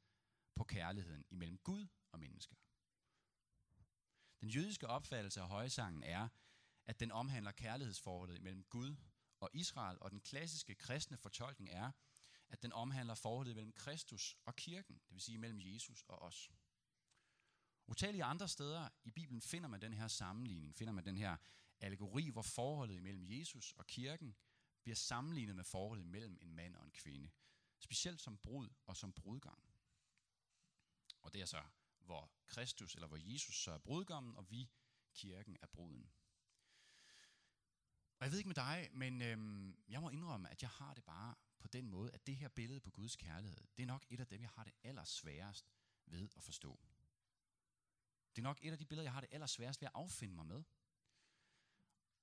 på 0.54 0.64
kærligheden 0.64 1.24
imellem 1.30 1.58
Gud 1.58 1.86
og 2.12 2.20
mennesker. 2.20 2.56
Den 4.40 4.48
jødiske 4.48 4.86
opfattelse 4.86 5.40
af 5.40 5.48
højsangen 5.48 6.02
er, 6.02 6.28
at 6.86 7.00
den 7.00 7.12
omhandler 7.12 7.52
kærlighedsforholdet 7.52 8.42
mellem 8.42 8.64
Gud 8.64 8.96
og 9.40 9.50
Israel, 9.52 9.98
og 10.00 10.10
den 10.10 10.20
klassiske 10.20 10.74
kristne 10.74 11.16
fortolkning 11.16 11.70
er, 11.70 11.92
at 12.48 12.62
den 12.62 12.72
omhandler 12.72 13.14
forholdet 13.14 13.54
mellem 13.56 13.72
Kristus 13.72 14.36
og 14.44 14.56
kirken, 14.56 14.94
det 14.94 15.14
vil 15.14 15.20
sige 15.20 15.38
mellem 15.38 15.60
Jesus 15.60 16.02
og 16.08 16.22
os. 16.22 16.50
Utallige 17.86 18.24
andre 18.24 18.48
steder 18.48 18.88
i 19.04 19.10
Bibelen 19.10 19.40
finder 19.40 19.68
man 19.68 19.80
den 19.80 19.92
her 19.92 20.08
sammenligning, 20.08 20.76
finder 20.76 20.92
man 20.92 21.04
den 21.04 21.16
her 21.16 21.36
allegori, 21.80 22.28
hvor 22.28 22.42
forholdet 22.42 23.02
mellem 23.02 23.24
Jesus 23.28 23.72
og 23.72 23.86
kirken 23.86 24.36
bliver 24.82 24.96
sammenlignet 24.96 25.56
med 25.56 25.64
forholdet 25.64 26.06
mellem 26.06 26.38
en 26.40 26.54
mand 26.54 26.76
og 26.76 26.84
en 26.84 26.90
kvinde. 26.90 27.30
Specielt 27.78 28.20
som 28.20 28.38
brud 28.38 28.68
og 28.86 28.96
som 28.96 29.12
brudgang. 29.12 29.62
Og 31.22 31.34
det 31.34 31.40
er 31.40 31.46
så 31.46 31.62
hvor 32.06 32.30
Kristus, 32.46 32.94
eller 32.94 33.08
hvor 33.08 33.32
Jesus 33.32 33.62
så 33.62 33.72
er 33.72 33.78
brudgommen, 33.78 34.36
og 34.36 34.50
vi, 34.50 34.70
kirken, 35.14 35.56
er 35.62 35.66
bruden. 35.66 36.10
Og 38.18 38.24
jeg 38.24 38.30
ved 38.30 38.38
ikke 38.38 38.48
med 38.48 38.54
dig, 38.54 38.88
men 38.92 39.22
øhm, 39.22 39.78
jeg 39.88 40.00
må 40.00 40.10
indrømme, 40.10 40.50
at 40.50 40.62
jeg 40.62 40.70
har 40.70 40.94
det 40.94 41.04
bare 41.04 41.34
på 41.58 41.68
den 41.68 41.88
måde, 41.88 42.12
at 42.12 42.26
det 42.26 42.36
her 42.36 42.48
billede 42.48 42.80
på 42.80 42.90
Guds 42.90 43.16
kærlighed, 43.16 43.64
det 43.76 43.82
er 43.82 43.86
nok 43.86 44.06
et 44.08 44.20
af 44.20 44.26
dem, 44.26 44.40
jeg 44.42 44.50
har 44.50 44.64
det 44.64 44.72
allersværest 44.82 45.70
ved 46.06 46.28
at 46.36 46.42
forstå. 46.42 46.80
Det 48.36 48.42
er 48.42 48.48
nok 48.48 48.58
et 48.62 48.72
af 48.72 48.78
de 48.78 48.86
billeder, 48.86 49.04
jeg 49.04 49.12
har 49.12 49.20
det 49.20 49.28
allersværest 49.32 49.80
ved 49.80 49.86
at 49.86 49.92
affinde 49.94 50.34
mig 50.34 50.46
med. 50.46 50.64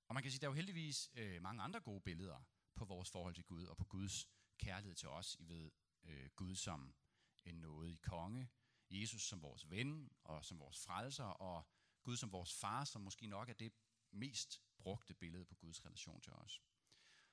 Og 0.08 0.14
man 0.14 0.22
kan 0.22 0.32
sige, 0.32 0.40
der 0.40 0.46
er 0.46 0.50
jo 0.50 0.54
heldigvis 0.54 1.10
øh, 1.14 1.42
mange 1.42 1.62
andre 1.62 1.80
gode 1.80 2.00
billeder 2.00 2.42
på 2.74 2.84
vores 2.84 3.10
forhold 3.10 3.34
til 3.34 3.44
Gud, 3.44 3.64
og 3.64 3.76
på 3.76 3.84
Guds 3.84 4.28
kærlighed 4.58 4.94
til 4.94 5.08
os. 5.08 5.36
I 5.38 5.48
ved, 5.48 5.70
øh, 6.04 6.30
Gud 6.36 6.54
som 6.54 6.94
en 7.44 7.54
nådig 7.54 8.00
konge, 8.00 8.50
Jesus 8.90 9.22
som 9.22 9.42
vores 9.42 9.70
ven 9.70 10.10
og 10.24 10.44
som 10.44 10.58
vores 10.58 10.78
frelser, 10.78 11.24
og 11.24 11.68
Gud 12.02 12.16
som 12.16 12.32
vores 12.32 12.54
far, 12.54 12.84
som 12.84 13.02
måske 13.02 13.26
nok 13.26 13.48
er 13.48 13.52
det 13.52 13.72
mest 14.10 14.62
brugte 14.78 15.14
billede 15.14 15.44
på 15.44 15.54
Guds 15.54 15.84
relation 15.84 16.20
til 16.20 16.32
os. 16.32 16.62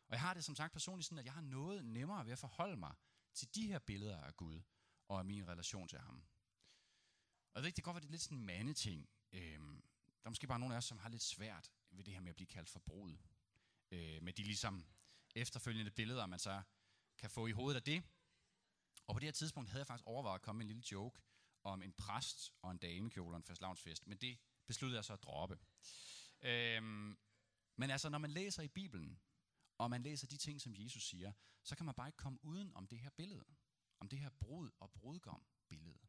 Og 0.07 0.13
jeg 0.13 0.21
har 0.21 0.33
det 0.33 0.43
som 0.43 0.55
sagt 0.55 0.73
personligt 0.73 1.05
sådan, 1.05 1.19
at 1.19 1.25
jeg 1.25 1.33
har 1.33 1.41
noget 1.41 1.85
nemmere 1.85 2.25
ved 2.25 2.31
at 2.31 2.39
forholde 2.39 2.77
mig 2.77 2.95
til 3.33 3.55
de 3.55 3.67
her 3.67 3.79
billeder 3.79 4.21
af 4.21 4.37
Gud 4.37 4.61
og 5.07 5.19
af 5.19 5.25
min 5.25 5.47
relation 5.47 5.87
til 5.87 5.99
ham. 5.99 6.23
Og 7.53 7.55
jeg 7.55 7.63
ved 7.63 7.67
ikke, 7.67 7.75
det 7.75 7.83
kan 7.83 7.93
godt 7.93 7.95
være, 7.95 8.01
det 8.01 8.07
er 8.07 8.11
lidt 8.11 8.21
sådan 8.21 8.37
en 8.37 8.45
mandeting. 8.45 9.09
Øhm, 9.31 9.83
der 10.05 10.25
er 10.25 10.29
måske 10.29 10.47
bare 10.47 10.59
nogle 10.59 10.75
af 10.75 10.77
os, 10.77 10.85
som 10.85 10.97
har 10.97 11.09
lidt 11.09 11.23
svært 11.23 11.71
ved 11.91 12.03
det 12.03 12.13
her 12.13 12.21
med 12.21 12.29
at 12.29 12.35
blive 12.35 12.47
kaldt 12.47 12.69
for 12.69 12.79
brud. 12.79 13.17
Øh, 13.91 14.23
med 14.23 14.33
de 14.33 14.43
ligesom 14.43 14.85
efterfølgende 15.35 15.91
billeder, 15.91 16.25
man 16.25 16.39
så 16.39 16.61
kan 17.17 17.29
få 17.29 17.47
i 17.47 17.51
hovedet 17.51 17.75
af 17.75 17.83
det. 17.83 18.03
Og 19.07 19.15
på 19.15 19.19
det 19.19 19.27
her 19.27 19.31
tidspunkt 19.31 19.69
havde 19.69 19.79
jeg 19.79 19.87
faktisk 19.87 20.07
overvejet 20.07 20.35
at 20.35 20.41
komme 20.41 20.57
med 20.57 20.65
en 20.65 20.67
lille 20.67 20.83
joke 20.91 21.21
om 21.63 21.81
en 21.81 21.93
præst 21.93 22.53
og 22.61 22.71
en 22.71 22.77
damekjole 22.77 23.33
og 23.33 23.37
en 23.37 23.43
fastlavnsfest, 23.43 24.07
men 24.07 24.17
det 24.17 24.39
besluttede 24.67 24.97
jeg 24.97 25.05
så 25.05 25.13
at 25.13 25.23
droppe. 25.23 25.59
Øhm, 26.41 27.17
men 27.75 27.91
altså, 27.91 28.09
når 28.09 28.17
man 28.17 28.31
læser 28.31 28.63
i 28.63 28.67
Bibelen, 28.67 29.19
og 29.77 29.89
man 29.89 30.03
læser 30.03 30.27
de 30.27 30.37
ting, 30.37 30.61
som 30.61 30.75
Jesus 30.75 31.03
siger, 31.03 31.33
så 31.63 31.75
kan 31.75 31.85
man 31.85 31.95
bare 31.95 32.07
ikke 32.07 32.17
komme 32.17 32.39
uden 32.43 32.73
om 32.73 32.87
det 32.87 32.99
her 32.99 33.09
billede. 33.09 33.45
Om 33.99 34.09
det 34.09 34.19
her 34.19 34.29
brud 34.29 34.69
og 34.79 34.91
brudgom 34.91 35.45
billede. 35.69 35.99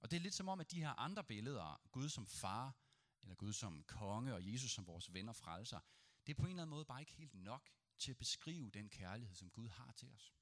Og 0.00 0.10
det 0.10 0.16
er 0.16 0.20
lidt 0.20 0.34
som 0.34 0.48
om, 0.48 0.60
at 0.60 0.70
de 0.70 0.80
her 0.80 0.90
andre 0.98 1.24
billeder, 1.24 1.80
Gud 1.92 2.08
som 2.08 2.26
far, 2.26 2.76
eller 3.22 3.34
Gud 3.34 3.52
som 3.52 3.82
konge, 3.82 4.34
og 4.34 4.52
Jesus 4.52 4.70
som 4.70 4.86
vores 4.86 5.12
ven 5.12 5.28
og 5.28 5.36
frelser, 5.36 5.80
det 6.26 6.32
er 6.32 6.36
på 6.36 6.46
en 6.46 6.50
eller 6.50 6.62
anden 6.62 6.70
måde 6.70 6.84
bare 6.84 7.00
ikke 7.00 7.12
helt 7.12 7.34
nok 7.34 7.70
til 7.98 8.10
at 8.10 8.18
beskrive 8.18 8.70
den 8.70 8.88
kærlighed, 8.88 9.34
som 9.34 9.50
Gud 9.50 9.68
har 9.68 9.92
til 9.92 10.12
os. 10.12 10.34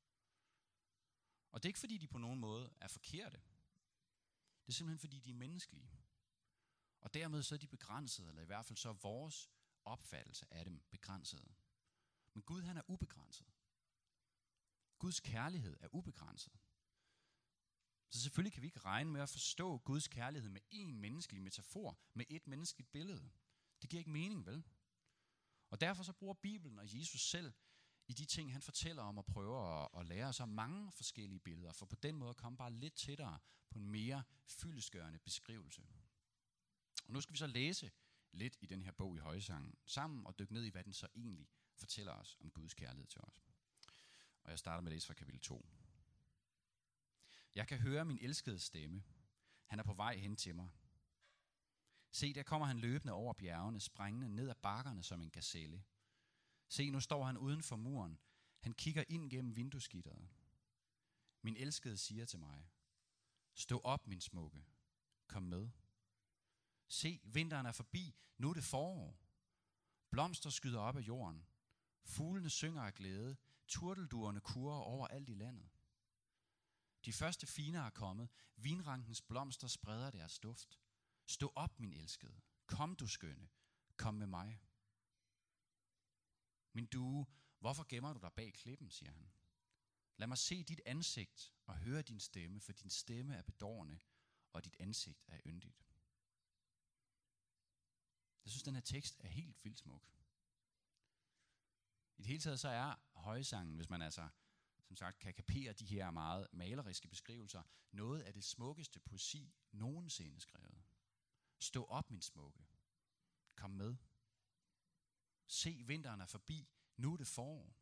Og 1.50 1.62
det 1.62 1.68
er 1.68 1.70
ikke 1.70 1.78
fordi, 1.78 1.98
de 1.98 2.08
på 2.08 2.18
nogen 2.18 2.40
måde 2.40 2.72
er 2.80 2.88
forkerte. 2.88 3.36
Det 4.66 4.68
er 4.68 4.72
simpelthen 4.72 4.98
fordi, 4.98 5.20
de 5.20 5.30
er 5.30 5.34
menneskelige. 5.34 5.90
Og 7.00 7.14
dermed 7.14 7.42
så 7.42 7.54
er 7.54 7.58
de 7.58 7.66
begrænsede, 7.66 8.28
eller 8.28 8.42
i 8.42 8.46
hvert 8.46 8.66
fald 8.66 8.76
så 8.76 8.88
er 8.88 8.92
vores 8.92 9.50
opfattelse 9.84 10.54
af 10.54 10.64
dem 10.64 10.82
begrænsede. 10.90 11.54
Men 12.34 12.42
Gud 12.42 12.62
han 12.62 12.76
er 12.76 12.82
ubegrænset. 12.90 13.46
Guds 14.98 15.20
kærlighed 15.20 15.76
er 15.80 15.88
ubegrænset. 15.94 16.58
Så 18.10 18.20
selvfølgelig 18.20 18.52
kan 18.52 18.62
vi 18.62 18.66
ikke 18.66 18.80
regne 18.80 19.10
med 19.10 19.20
at 19.20 19.28
forstå 19.28 19.78
Guds 19.78 20.08
kærlighed 20.08 20.50
med 20.50 20.60
én 20.74 20.92
menneskelig 20.92 21.42
metafor, 21.42 21.98
med 22.14 22.24
et 22.28 22.46
menneskeligt 22.46 22.92
billede. 22.92 23.30
Det 23.82 23.90
giver 23.90 23.98
ikke 23.98 24.10
mening, 24.10 24.46
vel? 24.46 24.64
Og 25.70 25.80
derfor 25.80 26.02
så 26.02 26.12
bruger 26.12 26.34
Bibelen 26.34 26.78
og 26.78 26.98
Jesus 26.98 27.20
selv 27.20 27.52
i 28.08 28.12
de 28.12 28.24
ting, 28.24 28.52
han 28.52 28.62
fortæller 28.62 29.02
om 29.02 29.18
og 29.18 29.26
prøver 29.26 29.84
at, 29.84 30.00
at 30.00 30.06
lære 30.06 30.26
os 30.26 30.40
om 30.40 30.48
mange 30.48 30.92
forskellige 30.92 31.40
billeder, 31.40 31.72
for 31.72 31.86
på 31.86 31.96
den 31.96 32.16
måde 32.16 32.34
komme 32.34 32.58
bare 32.58 32.72
lidt 32.72 32.94
tættere 32.94 33.38
på 33.70 33.78
en 33.78 33.90
mere 33.90 34.22
fyldesgørende 34.46 35.18
beskrivelse. 35.18 35.82
Og 37.06 37.12
nu 37.12 37.20
skal 37.20 37.32
vi 37.32 37.38
så 37.38 37.46
læse 37.46 37.90
lidt 38.32 38.56
i 38.60 38.66
den 38.66 38.82
her 38.82 38.92
bog 38.92 39.16
i 39.16 39.18
højsangen 39.18 39.74
sammen 39.86 40.26
og 40.26 40.38
dykke 40.38 40.52
ned 40.52 40.64
i, 40.64 40.70
hvad 40.70 40.84
den 40.84 40.92
så 40.92 41.08
egentlig 41.14 41.48
fortæller 41.74 42.12
os 42.12 42.36
om 42.40 42.50
Guds 42.50 42.74
kærlighed 42.74 43.06
til 43.06 43.20
os. 43.20 43.44
Og 44.44 44.50
jeg 44.50 44.58
starter 44.58 44.80
med 44.80 44.90
at 44.90 44.94
læse 44.94 45.06
fra 45.06 45.14
kapitel 45.14 45.40
2. 45.40 45.66
Jeg 47.58 47.68
kan 47.68 47.78
høre 47.78 48.04
min 48.04 48.18
elskede 48.20 48.58
stemme. 48.58 49.02
Han 49.66 49.78
er 49.78 49.82
på 49.82 49.92
vej 49.92 50.16
hen 50.16 50.36
til 50.36 50.54
mig. 50.54 50.68
Se, 52.10 52.34
der 52.34 52.42
kommer 52.42 52.66
han 52.66 52.78
løbende 52.78 53.12
over 53.12 53.32
bjergene, 53.32 53.80
sprængende 53.80 54.28
ned 54.28 54.48
ad 54.48 54.54
bakkerne 54.54 55.02
som 55.02 55.22
en 55.22 55.30
gazelle. 55.30 55.84
Se, 56.68 56.90
nu 56.90 57.00
står 57.00 57.24
han 57.24 57.38
uden 57.38 57.62
for 57.62 57.76
muren. 57.76 58.18
Han 58.60 58.72
kigger 58.72 59.04
ind 59.08 59.30
gennem 59.30 59.56
vinduesgitteret. 59.56 60.28
Min 61.42 61.56
elskede 61.56 61.96
siger 61.96 62.24
til 62.24 62.38
mig, 62.38 62.68
Stå 63.54 63.80
op, 63.84 64.06
min 64.06 64.20
smukke. 64.20 64.64
Kom 65.26 65.42
med. 65.42 65.68
Se, 66.88 67.20
vinteren 67.24 67.66
er 67.66 67.72
forbi, 67.72 68.16
nu 68.36 68.50
er 68.50 68.54
det 68.54 68.64
forår. 68.64 69.18
Blomster 70.10 70.50
skyder 70.50 70.80
op 70.80 70.96
af 70.96 71.00
jorden. 71.00 71.46
Fuglene 72.04 72.50
synger 72.50 72.82
af 72.82 72.94
glæde. 72.94 73.36
Turtelduerne 73.68 74.40
kurer 74.40 74.80
over 74.80 75.06
alt 75.06 75.28
i 75.28 75.34
landet. 75.34 75.77
De 77.08 77.12
første 77.12 77.46
finer 77.46 77.80
er 77.80 77.90
kommet. 77.90 78.28
Vinrankens 78.56 79.22
blomster 79.22 79.68
spreder 79.68 80.10
deres 80.10 80.38
duft. 80.38 80.80
Stå 81.26 81.52
op, 81.54 81.80
min 81.80 81.92
elskede. 81.92 82.40
Kom, 82.66 82.96
du 82.96 83.06
skønne. 83.06 83.48
Kom 83.96 84.14
med 84.14 84.26
mig. 84.26 84.62
Min 86.72 86.86
due, 86.86 87.26
hvorfor 87.58 87.86
gemmer 87.88 88.12
du 88.12 88.20
dig 88.20 88.32
bag 88.32 88.54
klippen, 88.54 88.90
siger 88.90 89.12
han. 89.12 89.32
Lad 90.16 90.26
mig 90.26 90.38
se 90.38 90.62
dit 90.62 90.80
ansigt 90.86 91.54
og 91.66 91.76
høre 91.76 92.02
din 92.02 92.20
stemme, 92.20 92.60
for 92.60 92.72
din 92.72 92.90
stemme 92.90 93.34
er 93.34 93.42
bedårende, 93.42 94.00
og 94.52 94.64
dit 94.64 94.76
ansigt 94.80 95.24
er 95.26 95.40
yndigt. 95.46 95.86
Jeg 98.44 98.50
synes, 98.50 98.62
den 98.62 98.74
her 98.74 98.82
tekst 98.82 99.20
er 99.20 99.28
helt 99.28 99.64
vildt 99.64 99.78
smuk. 99.78 100.12
I 102.16 102.22
det 102.22 102.26
hele 102.26 102.40
taget 102.40 102.60
så 102.60 102.68
er 102.68 102.94
højsangen, 103.12 103.76
hvis 103.76 103.90
man 103.90 104.02
altså 104.02 104.28
som 104.88 104.96
sagt 104.96 105.18
kan 105.18 105.34
kapere 105.34 105.72
de 105.72 105.86
her 105.86 106.10
meget 106.10 106.46
maleriske 106.52 107.08
beskrivelser, 107.08 107.62
noget 107.92 108.22
af 108.22 108.32
det 108.32 108.44
smukkeste 108.44 109.00
poesi 109.00 109.54
nogensinde 109.72 110.40
skrevet. 110.40 110.82
Stå 111.58 111.84
op, 111.84 112.10
min 112.10 112.22
smukke. 112.22 112.66
Kom 113.56 113.70
med. 113.70 113.96
Se, 115.46 115.82
vinteren 115.86 116.20
er 116.20 116.26
forbi. 116.26 116.68
Nu 116.96 117.12
er 117.12 117.16
det 117.16 117.26
forår. 117.26 117.76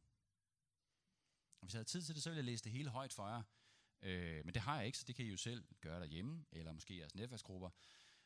Og 1.60 1.66
hvis 1.66 1.74
jeg 1.74 1.78
havde 1.78 1.88
tid 1.88 2.02
til 2.02 2.14
det, 2.14 2.22
så 2.22 2.30
ville 2.30 2.38
jeg 2.38 2.44
læse 2.44 2.64
det 2.64 2.72
hele 2.72 2.90
højt 2.90 3.12
for 3.12 3.28
jer. 3.28 3.42
Øh, 4.02 4.44
men 4.44 4.54
det 4.54 4.62
har 4.62 4.76
jeg 4.76 4.86
ikke, 4.86 4.98
så 4.98 5.04
det 5.04 5.14
kan 5.14 5.24
I 5.24 5.28
jo 5.28 5.36
selv 5.36 5.64
gøre 5.80 6.00
derhjemme, 6.00 6.46
eller 6.52 6.72
måske 6.72 6.94
i 6.94 6.98
jeres 6.98 7.14
netværksgrupper. 7.14 7.70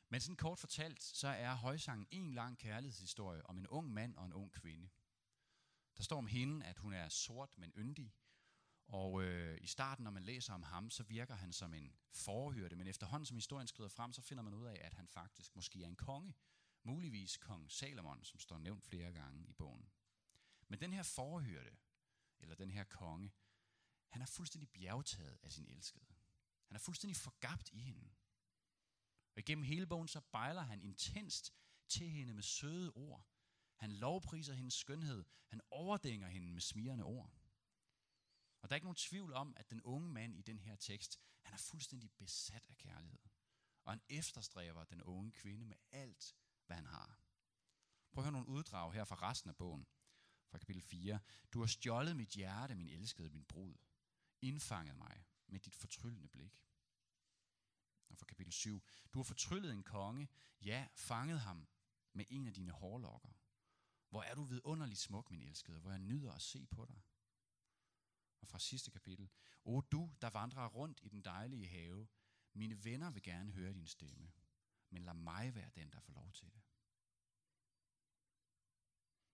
Men 0.08 0.20
sådan 0.20 0.36
kort 0.36 0.58
fortalt, 0.58 1.02
så 1.02 1.28
er 1.28 1.54
højsangen 1.54 2.06
en 2.10 2.34
lang 2.34 2.58
kærlighedshistorie 2.58 3.46
om 3.46 3.58
en 3.58 3.66
ung 3.66 3.92
mand 3.92 4.16
og 4.16 4.26
en 4.26 4.32
ung 4.32 4.52
kvinde. 4.52 4.88
Der 5.96 6.02
står 6.02 6.18
om 6.18 6.26
hende, 6.26 6.66
at 6.66 6.78
hun 6.78 6.92
er 6.92 7.08
sort, 7.08 7.58
men 7.58 7.72
yndig. 7.76 8.14
Og 8.92 9.22
øh, 9.22 9.58
i 9.60 9.66
starten, 9.66 10.04
når 10.04 10.10
man 10.10 10.22
læser 10.22 10.54
om 10.54 10.62
ham, 10.62 10.90
så 10.90 11.02
virker 11.02 11.34
han 11.34 11.52
som 11.52 11.74
en 11.74 11.92
forhørte, 12.12 12.76
men 12.76 12.86
efterhånden 12.86 13.26
som 13.26 13.36
historien 13.36 13.66
skrider 13.66 13.88
frem, 13.88 14.12
så 14.12 14.22
finder 14.22 14.42
man 14.42 14.54
ud 14.54 14.66
af, 14.66 14.80
at 14.84 14.94
han 14.94 15.08
faktisk 15.08 15.56
måske 15.56 15.82
er 15.84 15.88
en 15.88 15.96
konge. 15.96 16.34
Muligvis 16.82 17.36
kong 17.36 17.70
Salomon, 17.70 18.24
som 18.24 18.40
står 18.40 18.58
nævnt 18.58 18.84
flere 18.84 19.12
gange 19.12 19.46
i 19.46 19.52
bogen. 19.52 19.90
Men 20.68 20.80
den 20.80 20.92
her 20.92 21.02
forhørte, 21.02 21.76
eller 22.40 22.54
den 22.54 22.70
her 22.70 22.84
konge, 22.84 23.32
han 24.08 24.22
er 24.22 24.26
fuldstændig 24.26 24.70
bjergtaget 24.70 25.38
af 25.42 25.52
sin 25.52 25.66
elskede. 25.66 26.06
Han 26.66 26.74
er 26.74 26.80
fuldstændig 26.80 27.16
forgabt 27.16 27.70
i 27.72 27.78
hende. 27.80 28.10
Og 29.34 29.38
igennem 29.38 29.64
hele 29.64 29.86
bogen, 29.86 30.08
så 30.08 30.20
bejler 30.20 30.62
han 30.62 30.82
intenst 30.82 31.54
til 31.88 32.10
hende 32.10 32.34
med 32.34 32.42
søde 32.42 32.92
ord. 32.94 33.26
Han 33.76 33.92
lovpriser 33.92 34.54
hendes 34.54 34.74
skønhed. 34.74 35.24
Han 35.46 35.60
overdænger 35.70 36.28
hende 36.28 36.52
med 36.52 36.60
smirende 36.60 37.04
ord. 37.04 37.39
Og 38.62 38.68
der 38.68 38.72
er 38.72 38.76
ikke 38.76 38.86
nogen 38.86 38.96
tvivl 38.96 39.32
om, 39.32 39.54
at 39.56 39.70
den 39.70 39.82
unge 39.82 40.08
mand 40.08 40.36
i 40.36 40.42
den 40.42 40.58
her 40.58 40.76
tekst, 40.76 41.20
han 41.42 41.54
er 41.54 41.58
fuldstændig 41.58 42.10
besat 42.12 42.66
af 42.68 42.76
kærlighed. 42.76 43.20
Og 43.84 43.92
han 43.92 44.00
efterstræber 44.08 44.84
den 44.84 45.02
unge 45.02 45.32
kvinde 45.32 45.64
med 45.66 45.76
alt, 45.90 46.36
hvad 46.66 46.76
han 46.76 46.86
har. 46.86 47.20
Prøv 48.12 48.22
at 48.22 48.24
høre 48.24 48.32
nogle 48.32 48.48
uddrag 48.48 48.92
her 48.92 49.04
fra 49.04 49.30
resten 49.30 49.50
af 49.50 49.56
bogen. 49.56 49.86
Fra 50.48 50.58
kapitel 50.58 50.82
4. 50.82 51.20
Du 51.52 51.60
har 51.60 51.66
stjålet 51.66 52.16
mit 52.16 52.28
hjerte, 52.28 52.74
min 52.74 52.88
elskede, 52.88 53.30
min 53.30 53.44
brud. 53.44 53.74
Indfanget 54.40 54.96
mig 54.96 55.26
med 55.46 55.60
dit 55.60 55.74
fortryllende 55.74 56.28
blik. 56.28 56.64
Og 58.08 58.18
fra 58.18 58.26
kapitel 58.26 58.52
7. 58.52 58.82
Du 59.14 59.18
har 59.18 59.24
fortryllet 59.24 59.72
en 59.72 59.82
konge, 59.82 60.28
ja, 60.60 60.88
fanget 60.94 61.40
ham 61.40 61.68
med 62.12 62.24
en 62.28 62.46
af 62.46 62.54
dine 62.54 62.72
hårlokker. 62.72 63.32
Hvor 64.08 64.22
er 64.22 64.34
du 64.34 64.42
vidunderligt 64.42 65.00
smuk, 65.00 65.30
min 65.30 65.42
elskede, 65.42 65.80
hvor 65.80 65.90
jeg 65.90 65.98
nyder 65.98 66.32
at 66.32 66.42
se 66.42 66.66
på 66.66 66.84
dig. 66.84 67.02
Og 68.40 68.48
fra 68.48 68.58
sidste 68.58 68.90
kapitel. 68.90 69.30
O 69.64 69.80
du, 69.80 70.10
der 70.22 70.30
vandrer 70.30 70.68
rundt 70.68 71.00
i 71.02 71.08
den 71.08 71.22
dejlige 71.22 71.68
have, 71.68 72.08
mine 72.52 72.84
venner 72.84 73.10
vil 73.10 73.22
gerne 73.22 73.52
høre 73.52 73.72
din 73.72 73.86
stemme, 73.86 74.32
men 74.90 75.02
lad 75.02 75.14
mig 75.14 75.54
være 75.54 75.70
den, 75.74 75.92
der 75.92 76.00
får 76.00 76.12
lov 76.12 76.32
til 76.32 76.52
det. 76.52 76.62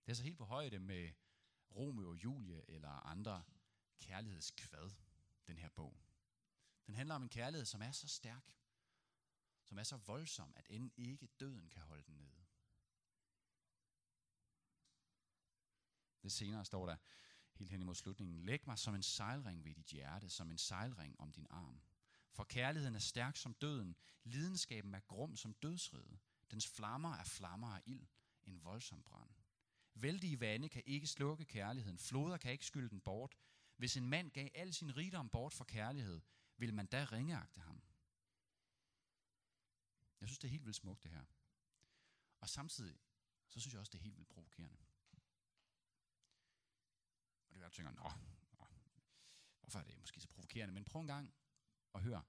Det 0.05 0.11
er 0.11 0.15
så 0.15 0.23
helt 0.23 0.37
på 0.37 0.45
højde 0.45 0.79
med 0.79 1.13
Romeo 1.75 2.09
og 2.09 2.23
Julie 2.23 2.69
eller 2.69 2.89
andre 2.89 3.43
kærlighedskvad, 3.99 4.91
den 5.47 5.57
her 5.57 5.69
bog. 5.69 6.01
Den 6.87 6.95
handler 6.95 7.15
om 7.15 7.23
en 7.23 7.29
kærlighed, 7.29 7.65
som 7.65 7.81
er 7.81 7.91
så 7.91 8.07
stærk, 8.07 8.57
som 9.63 9.77
er 9.77 9.83
så 9.83 9.97
voldsom, 9.97 10.53
at 10.55 10.67
end 10.69 10.91
ikke 10.97 11.27
døden 11.39 11.69
kan 11.69 11.81
holde 11.81 12.03
den 12.03 12.15
nede. 12.15 12.45
Det 16.23 16.31
senere 16.31 16.65
står 16.65 16.85
der 16.85 16.97
helt 17.57 17.71
hen 17.71 17.81
imod 17.81 17.95
slutningen. 17.95 18.45
Læg 18.45 18.67
mig 18.67 18.77
som 18.77 18.95
en 18.95 19.03
sejlring 19.03 19.65
ved 19.65 19.75
dit 19.75 19.85
hjerte, 19.85 20.29
som 20.29 20.51
en 20.51 20.57
sejlring 20.57 21.19
om 21.19 21.31
din 21.31 21.47
arm. 21.49 21.81
For 22.31 22.43
kærligheden 22.43 22.95
er 22.95 22.99
stærk 22.99 23.35
som 23.35 23.53
døden, 23.53 23.95
lidenskaben 24.23 24.93
er 24.93 24.99
grum 24.99 25.35
som 25.35 25.53
dødsrede. 25.53 26.19
Dens 26.51 26.67
flammer 26.67 27.15
er 27.15 27.23
flammer 27.23 27.67
af 27.67 27.81
ild, 27.85 28.07
en 28.43 28.63
voldsom 28.63 29.03
brand. 29.03 29.31
Vældige 29.93 30.39
vande 30.39 30.69
kan 30.69 30.83
ikke 30.85 31.07
slukke 31.07 31.45
kærligheden, 31.45 31.97
floder 31.97 32.37
kan 32.37 32.51
ikke 32.51 32.65
skylde 32.65 32.89
den 32.89 33.01
bort. 33.01 33.35
Hvis 33.77 33.97
en 33.97 34.09
mand 34.09 34.31
gav 34.31 34.49
al 34.53 34.73
sin 34.73 34.97
rigdom 34.97 35.29
bort 35.29 35.53
for 35.53 35.63
kærlighed, 35.63 36.21
vil 36.57 36.73
man 36.73 36.85
da 36.85 37.03
ringeagte 37.03 37.61
ham. 37.61 37.83
Jeg 40.21 40.29
synes, 40.29 40.39
det 40.39 40.47
er 40.47 40.51
helt 40.51 40.65
vildt 40.65 40.77
smukt, 40.77 41.03
det 41.03 41.11
her. 41.11 41.25
Og 42.39 42.49
samtidig, 42.49 42.99
så 43.47 43.59
synes 43.59 43.73
jeg 43.73 43.79
også, 43.79 43.89
det 43.89 43.97
er 43.97 44.03
helt 44.03 44.17
vildt 44.17 44.29
provokerende 44.29 44.86
kan 47.57 47.61
være, 47.61 47.67
at 47.67 47.71
du 47.71 47.75
tænker, 47.75 47.91
nå, 47.91 48.09
nå, 48.59 48.65
hvorfor 49.61 49.79
er 49.79 49.83
det 49.83 49.99
måske 49.99 50.21
så 50.21 50.27
provokerende? 50.27 50.73
Men 50.73 50.85
prøv 50.85 51.01
en 51.01 51.07
gang 51.07 51.33
at 51.93 52.01
høre. 52.01 52.23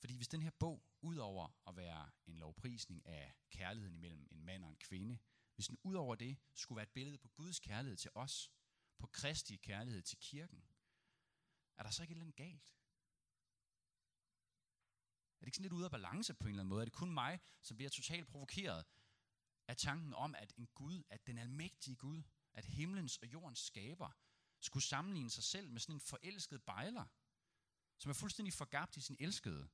Fordi 0.00 0.16
hvis 0.16 0.28
den 0.28 0.42
her 0.42 0.50
bog, 0.50 0.84
udover 1.00 1.48
at 1.66 1.76
være 1.76 2.10
en 2.26 2.36
lovprisning 2.36 3.06
af 3.06 3.34
kærligheden 3.50 3.94
imellem 3.94 4.28
en 4.30 4.44
mand 4.44 4.64
og 4.64 4.70
en 4.70 4.76
kvinde, 4.76 5.18
hvis 5.54 5.66
den 5.66 5.78
udover 5.82 6.14
det 6.14 6.38
skulle 6.54 6.76
være 6.76 6.82
et 6.82 6.92
billede 6.92 7.18
på 7.18 7.28
Guds 7.28 7.60
kærlighed 7.60 7.96
til 7.96 8.10
os, 8.14 8.50
på 8.98 9.06
Kristi 9.06 9.56
kærlighed 9.56 10.02
til 10.02 10.18
kirken, 10.18 10.64
er 11.78 11.82
der 11.82 11.90
så 11.90 12.02
ikke 12.02 12.12
et 12.12 12.14
eller 12.14 12.24
andet 12.24 12.36
galt? 12.36 12.64
Er 15.34 15.44
det 15.44 15.46
ikke 15.46 15.56
sådan 15.56 15.62
lidt 15.62 15.72
ude 15.72 15.84
af 15.84 15.90
balance 15.90 16.34
på 16.34 16.44
en 16.44 16.48
eller 16.48 16.62
anden 16.62 16.68
måde? 16.68 16.82
Er 16.82 16.84
det 16.84 16.92
kun 16.92 17.14
mig, 17.14 17.40
som 17.62 17.76
bliver 17.76 17.90
totalt 17.90 18.28
provokeret 18.28 18.84
af 19.68 19.76
tanken 19.76 20.14
om, 20.14 20.34
at 20.34 20.52
en 20.56 20.66
Gud, 20.66 21.02
at 21.10 21.26
den 21.26 21.38
almægtige 21.38 21.96
Gud, 21.96 22.22
at 22.52 22.64
himlens 22.64 23.16
og 23.16 23.32
jordens 23.32 23.58
skaber, 23.58 24.10
skulle 24.60 24.84
sammenligne 24.84 25.30
sig 25.30 25.44
selv 25.44 25.70
med 25.70 25.80
sådan 25.80 25.94
en 25.94 26.00
forelsket 26.00 26.62
bejler, 26.62 27.04
som 27.98 28.10
er 28.10 28.14
fuldstændig 28.14 28.52
forgabt 28.52 28.96
i 28.96 29.00
sin 29.00 29.16
elskede. 29.20 29.68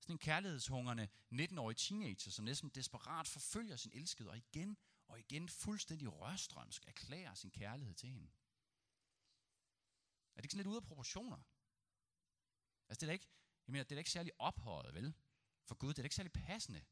Sådan 0.00 0.14
en 0.14 0.18
kærlighedshungrende 0.18 1.08
19-årig 1.32 1.76
teenager, 1.76 2.30
som 2.30 2.44
næsten 2.44 2.70
desperat 2.70 3.28
forfølger 3.28 3.76
sin 3.76 3.90
elskede, 3.94 4.30
og 4.30 4.36
igen 4.36 4.76
og 5.08 5.20
igen 5.20 5.48
fuldstændig 5.48 6.20
rørstrømsk 6.20 6.84
erklærer 6.86 7.34
sin 7.34 7.50
kærlighed 7.50 7.94
til 7.94 8.08
hende. 8.08 8.30
Er 10.34 10.40
det 10.40 10.44
ikke 10.44 10.52
sådan 10.52 10.58
lidt 10.58 10.66
ude 10.66 10.76
af 10.76 10.82
proportioner? 10.82 11.36
Altså 12.88 13.00
det 13.00 13.02
er 13.02 13.06
da 13.06 13.12
ikke, 13.12 13.28
jeg 13.66 13.72
mener, 13.72 13.84
det 13.84 13.92
er 13.92 13.96
da 13.96 14.00
ikke 14.00 14.10
særlig 14.10 14.32
ophøjet, 14.38 14.94
vel? 14.94 15.14
For 15.64 15.74
Gud, 15.74 15.88
det 15.88 15.98
er 15.98 16.02
da 16.02 16.06
ikke 16.06 16.16
særlig 16.16 16.32
passende 16.32 16.84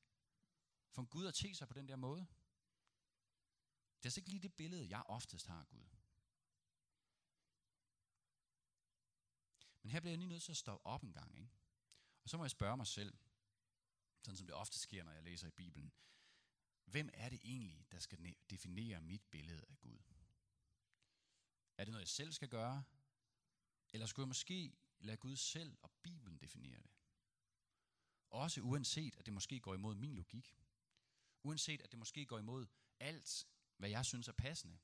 for 0.91 1.03
en 1.03 1.09
Gud 1.09 1.27
at 1.27 1.35
te 1.35 1.55
sig 1.55 1.69
på 1.69 1.75
den 1.75 1.89
der 1.89 1.97
måde. 1.97 2.21
Det 2.21 4.05
er 4.05 4.07
altså 4.07 4.21
ikke 4.21 4.31
lige 4.31 4.43
det 4.43 4.55
billede, 4.55 4.89
jeg 4.89 5.03
oftest 5.07 5.47
har 5.47 5.61
af 5.61 5.69
Gud. 5.69 5.87
Men 9.89 9.93
her 9.93 10.01
bliver 10.01 10.13
jeg 10.13 10.19
lige 10.19 10.29
nødt 10.29 10.43
til 10.43 10.53
at 10.53 10.57
stoppe 10.57 10.87
op 10.87 11.03
en 11.03 11.13
gang. 11.13 11.39
Ikke? 11.39 11.51
Og 12.25 12.31
så 12.31 12.37
må 12.37 12.45
jeg 12.45 12.51
spørge 12.51 12.77
mig 12.77 12.87
selv, 12.87 13.19
sådan 14.23 14.37
som 14.37 14.47
det 14.47 14.55
ofte 14.55 14.79
sker, 14.79 15.05
når 15.05 15.13
jeg 15.13 15.23
læser 15.23 15.49
i 15.49 15.51
Bibelen. 15.51 15.93
Hvem 16.85 17.11
er 17.13 17.29
det 17.29 17.41
egentlig, 17.43 17.87
der 17.93 17.99
skal 17.99 18.35
definere 18.51 19.01
mit 19.01 19.23
billede 19.31 19.65
af 19.69 19.81
Gud? 19.81 19.99
Er 21.79 21.85
det 21.85 21.93
noget, 21.93 22.03
jeg 22.03 22.09
selv 22.09 22.33
skal 22.33 22.49
gøre? 22.49 22.85
Eller 23.93 24.07
skulle 24.07 24.25
jeg 24.25 24.29
måske 24.29 24.77
lade 24.99 25.17
Gud 25.17 25.37
selv 25.37 25.79
og 25.83 25.91
Bibelen 26.03 26.39
definere 26.39 26.83
det? 26.83 26.91
Også 28.31 28.61
uanset, 28.61 29.17
at 29.17 29.27
det 29.27 29.35
måske 29.35 29.61
går 29.61 29.75
imod 29.75 29.95
min 29.95 30.15
logik. 30.15 30.57
Uanset, 31.43 31.83
at 31.83 31.91
det 31.91 31.99
måske 31.99 32.27
går 32.27 32.39
imod 32.39 32.67
alt, 33.01 33.49
hvad 33.77 33.91
jeg 33.91 34.07
synes 34.07 34.29
er 34.29 34.33
passende. 34.33 34.79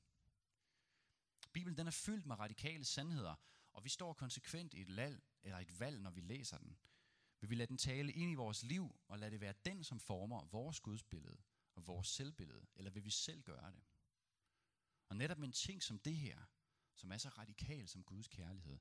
Bibelen 1.53 1.77
den 1.77 1.87
er 1.87 1.91
fyldt 1.91 2.25
med 2.25 2.39
radikale 2.39 2.85
sandheder, 2.85 3.35
og 3.75 3.83
vi 3.83 3.89
står 3.89 4.13
konsekvent 4.13 4.73
i 4.73 4.81
et, 4.81 4.95
valg, 4.95 5.23
eller 5.43 5.59
et 5.59 5.79
valg, 5.79 6.01
når 6.01 6.11
vi 6.11 6.21
læser 6.21 6.57
den. 6.57 6.77
Vil 7.39 7.49
vi 7.49 7.55
lade 7.55 7.67
den 7.67 7.77
tale 7.77 8.11
ind 8.11 8.31
i 8.31 8.35
vores 8.35 8.63
liv, 8.63 8.99
og 9.07 9.19
lade 9.19 9.31
det 9.31 9.41
være 9.41 9.53
den, 9.65 9.83
som 9.83 9.99
former 9.99 10.45
vores 10.45 10.79
gudsbillede 10.79 11.37
og 11.75 11.87
vores 11.87 12.07
selvbillede, 12.07 12.65
eller 12.75 12.91
vil 12.91 13.05
vi 13.05 13.09
selv 13.09 13.43
gøre 13.43 13.71
det? 13.71 13.83
Og 15.09 15.15
netop 15.17 15.37
med 15.37 15.47
en 15.47 15.53
ting 15.53 15.83
som 15.83 15.99
det 15.99 16.15
her, 16.15 16.39
som 16.95 17.11
er 17.11 17.17
så 17.17 17.29
radikal 17.29 17.87
som 17.87 18.03
Guds 18.03 18.27
kærlighed, 18.27 18.79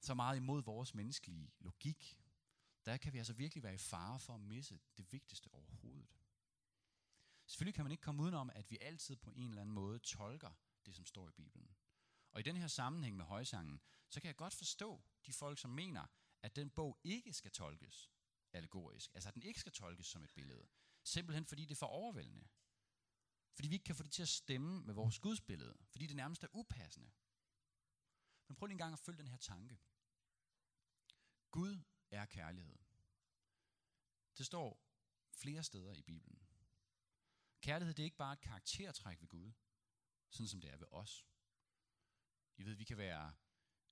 så 0.00 0.14
meget 0.14 0.36
imod 0.36 0.62
vores 0.62 0.94
menneskelige 0.94 1.52
logik, 1.60 2.20
der 2.84 2.96
kan 2.96 3.12
vi 3.12 3.18
altså 3.18 3.32
virkelig 3.32 3.62
være 3.62 3.74
i 3.74 3.78
fare 3.78 4.20
for 4.20 4.34
at 4.34 4.40
misse 4.40 4.80
det 4.96 5.12
vigtigste 5.12 5.54
overhovedet. 5.54 6.16
Selvfølgelig 7.46 7.74
kan 7.74 7.84
man 7.84 7.92
ikke 7.92 8.02
komme 8.02 8.22
udenom, 8.22 8.50
at 8.54 8.70
vi 8.70 8.78
altid 8.80 9.16
på 9.16 9.30
en 9.30 9.48
eller 9.48 9.60
anden 9.60 9.74
måde 9.74 9.98
tolker 9.98 10.52
det, 10.86 10.94
som 10.94 11.06
står 11.06 11.28
i 11.28 11.32
Bibelen. 11.32 11.75
Og 12.36 12.40
i 12.40 12.42
den 12.42 12.56
her 12.56 12.66
sammenhæng 12.66 13.16
med 13.16 13.24
højsangen, 13.24 13.80
så 14.08 14.20
kan 14.20 14.28
jeg 14.28 14.36
godt 14.36 14.54
forstå 14.54 15.02
de 15.26 15.32
folk, 15.32 15.58
som 15.58 15.70
mener, 15.70 16.06
at 16.42 16.56
den 16.56 16.70
bog 16.70 16.98
ikke 17.04 17.32
skal 17.32 17.50
tolkes 17.50 18.10
allegorisk. 18.52 19.14
Altså 19.14 19.28
at 19.28 19.34
den 19.34 19.42
ikke 19.42 19.60
skal 19.60 19.72
tolkes 19.72 20.06
som 20.06 20.24
et 20.24 20.30
billede. 20.30 20.68
Simpelthen 21.02 21.46
fordi 21.46 21.62
det 21.62 21.70
er 21.70 21.76
for 21.76 21.86
overvældende. 21.86 22.48
Fordi 23.54 23.68
vi 23.68 23.74
ikke 23.74 23.84
kan 23.84 23.94
få 23.94 24.02
det 24.02 24.12
til 24.12 24.22
at 24.22 24.28
stemme 24.28 24.82
med 24.82 24.94
vores 24.94 25.18
gudsbillede. 25.18 25.76
Fordi 25.90 26.06
det 26.06 26.16
nærmest 26.16 26.44
er 26.44 26.48
upassende. 26.52 27.10
Men 28.48 28.56
prøv 28.56 28.66
lige 28.66 28.74
en 28.74 28.78
gang 28.78 28.92
at 28.92 28.98
følge 28.98 29.18
den 29.18 29.28
her 29.28 29.36
tanke. 29.36 29.78
Gud 31.50 31.80
er 32.10 32.26
kærlighed. 32.26 32.78
Det 34.38 34.46
står 34.46 34.82
flere 35.30 35.62
steder 35.62 35.94
i 35.94 36.02
Bibelen. 36.02 36.48
Kærlighed 37.60 37.94
det 37.94 38.02
er 38.02 38.04
ikke 38.04 38.16
bare 38.16 38.32
et 38.32 38.40
karaktertræk 38.40 39.20
ved 39.20 39.28
Gud, 39.28 39.52
sådan 40.30 40.48
som 40.48 40.60
det 40.60 40.70
er 40.70 40.76
ved 40.76 40.86
os. 40.90 41.26
I 42.56 42.64
ved, 42.64 42.74
vi 42.74 42.84
kan 42.84 42.96
være 42.96 43.34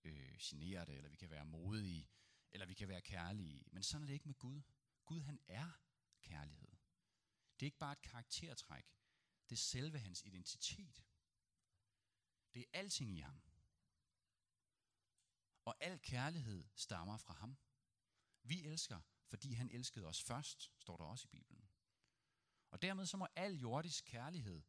øh, 0.05 0.37
generede, 0.41 0.97
eller 0.97 1.11
vi 1.11 1.17
kan 1.17 1.31
være 1.31 1.45
modige, 1.45 2.09
eller 2.51 2.67
vi 2.67 2.75
kan 2.75 2.89
være 2.89 3.03
kærlige. 3.03 3.65
Men 3.73 3.83
sådan 3.83 4.03
er 4.03 4.07
det 4.07 4.15
ikke 4.15 4.29
med 4.29 4.35
Gud. 4.35 4.63
Gud, 5.05 5.21
han 5.21 5.41
er 5.49 5.71
kærlighed. 6.21 6.77
Det 7.55 7.63
er 7.63 7.67
ikke 7.67 7.79
bare 7.79 7.93
et 7.93 8.03
karaktertræk. 8.03 8.87
Det 9.49 9.57
er 9.57 9.61
selve 9.61 9.99
hans 9.99 10.23
identitet. 10.25 11.05
Det 12.55 12.61
er 12.61 12.79
alting 12.79 13.11
i 13.13 13.19
ham. 13.19 13.43
Og 15.65 15.77
al 15.81 15.99
kærlighed 15.99 16.65
stammer 16.75 17.17
fra 17.17 17.35
ham. 17.35 17.59
Vi 18.43 18.65
elsker, 18.65 19.01
fordi 19.27 19.53
han 19.53 19.71
elskede 19.71 20.07
os 20.07 20.23
først, 20.23 20.73
står 20.79 20.97
der 20.97 21.05
også 21.05 21.25
i 21.29 21.31
Bibelen. 21.31 21.69
Og 22.71 22.83
dermed 22.83 23.07
så 23.07 23.17
må 23.17 23.27
al 23.37 23.55
jordisk 23.55 24.05
kærlighed, 24.05 24.63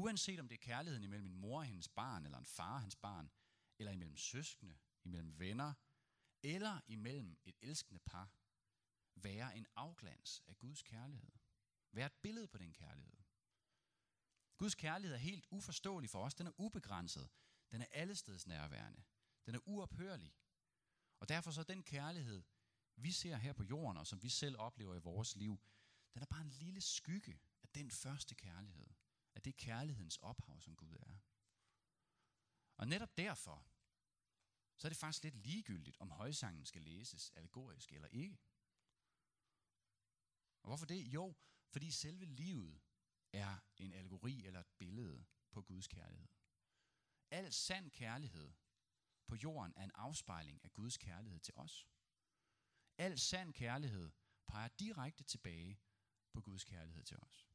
uanset 0.00 0.40
om 0.40 0.48
det 0.48 0.54
er 0.54 0.66
kærligheden 0.66 1.04
imellem 1.04 1.26
en 1.26 1.36
mor 1.36 1.58
og 1.58 1.64
hendes 1.64 1.88
barn, 1.88 2.24
eller 2.24 2.38
en 2.38 2.46
far 2.46 2.74
og 2.74 2.80
hans 2.80 2.96
barn, 2.96 3.30
eller 3.78 3.92
imellem 3.92 4.16
søskende, 4.16 4.78
imellem 5.04 5.38
venner, 5.38 5.72
eller 6.42 6.80
imellem 6.86 7.38
et 7.44 7.56
elskende 7.62 8.00
par, 8.00 8.32
være 9.14 9.56
en 9.56 9.66
afglans 9.76 10.42
af 10.46 10.58
Guds 10.58 10.82
kærlighed. 10.82 11.32
Være 11.92 12.06
et 12.06 12.12
billede 12.22 12.48
på 12.48 12.58
den 12.58 12.72
kærlighed. 12.72 13.16
Guds 14.56 14.74
kærlighed 14.74 15.14
er 15.14 15.20
helt 15.20 15.46
uforståelig 15.50 16.10
for 16.10 16.24
os. 16.24 16.34
Den 16.34 16.46
er 16.46 16.60
ubegrænset. 16.60 17.28
Den 17.70 17.80
er 17.80 17.86
allesteds 17.90 18.46
nærværende. 18.46 19.02
Den 19.46 19.54
er 19.54 19.58
uophørlig. 19.64 20.34
Og 21.20 21.28
derfor 21.28 21.50
så 21.50 21.62
den 21.62 21.82
kærlighed, 21.82 22.42
vi 22.96 23.12
ser 23.12 23.36
her 23.36 23.52
på 23.52 23.62
jorden, 23.62 23.96
og 23.96 24.06
som 24.06 24.22
vi 24.22 24.28
selv 24.28 24.56
oplever 24.58 24.94
i 24.94 24.98
vores 24.98 25.36
liv, 25.36 25.60
den 26.14 26.22
er 26.22 26.26
bare 26.26 26.40
en 26.40 26.50
lille 26.50 26.80
skygge 26.80 27.40
af 27.62 27.68
den 27.68 27.90
første 27.90 28.34
kærlighed 28.34 28.86
at 29.34 29.44
det 29.44 29.56
kærlighedens 29.56 30.16
ophav, 30.16 30.60
som 30.60 30.76
Gud 30.76 30.96
er. 31.00 31.18
Og 32.76 32.88
netop 32.88 33.16
derfor, 33.16 33.66
så 34.76 34.86
er 34.86 34.90
det 34.90 34.98
faktisk 34.98 35.22
lidt 35.22 35.36
ligegyldigt, 35.36 35.96
om 36.00 36.10
højsangen 36.10 36.64
skal 36.64 36.82
læses 36.82 37.30
allegorisk 37.30 37.92
eller 37.92 38.08
ikke. 38.08 38.38
Og 40.62 40.68
hvorfor 40.68 40.86
det? 40.86 41.00
Jo, 41.06 41.34
fordi 41.68 41.90
selve 41.90 42.24
livet 42.24 42.80
er 43.32 43.58
en 43.76 43.92
allegori 43.92 44.46
eller 44.46 44.60
et 44.60 44.72
billede 44.78 45.26
på 45.50 45.62
Guds 45.62 45.88
kærlighed. 45.88 46.28
Al 47.30 47.52
sand 47.52 47.90
kærlighed 47.90 48.52
på 49.26 49.36
jorden 49.36 49.72
er 49.76 49.84
en 49.84 49.92
afspejling 49.94 50.64
af 50.64 50.72
Guds 50.72 50.98
kærlighed 50.98 51.40
til 51.40 51.54
os. 51.56 51.88
Al 52.98 53.18
sand 53.18 53.54
kærlighed 53.54 54.10
peger 54.46 54.68
direkte 54.68 55.24
tilbage 55.24 55.80
på 56.32 56.40
Guds 56.40 56.64
kærlighed 56.64 57.04
til 57.04 57.18
os. 57.18 57.49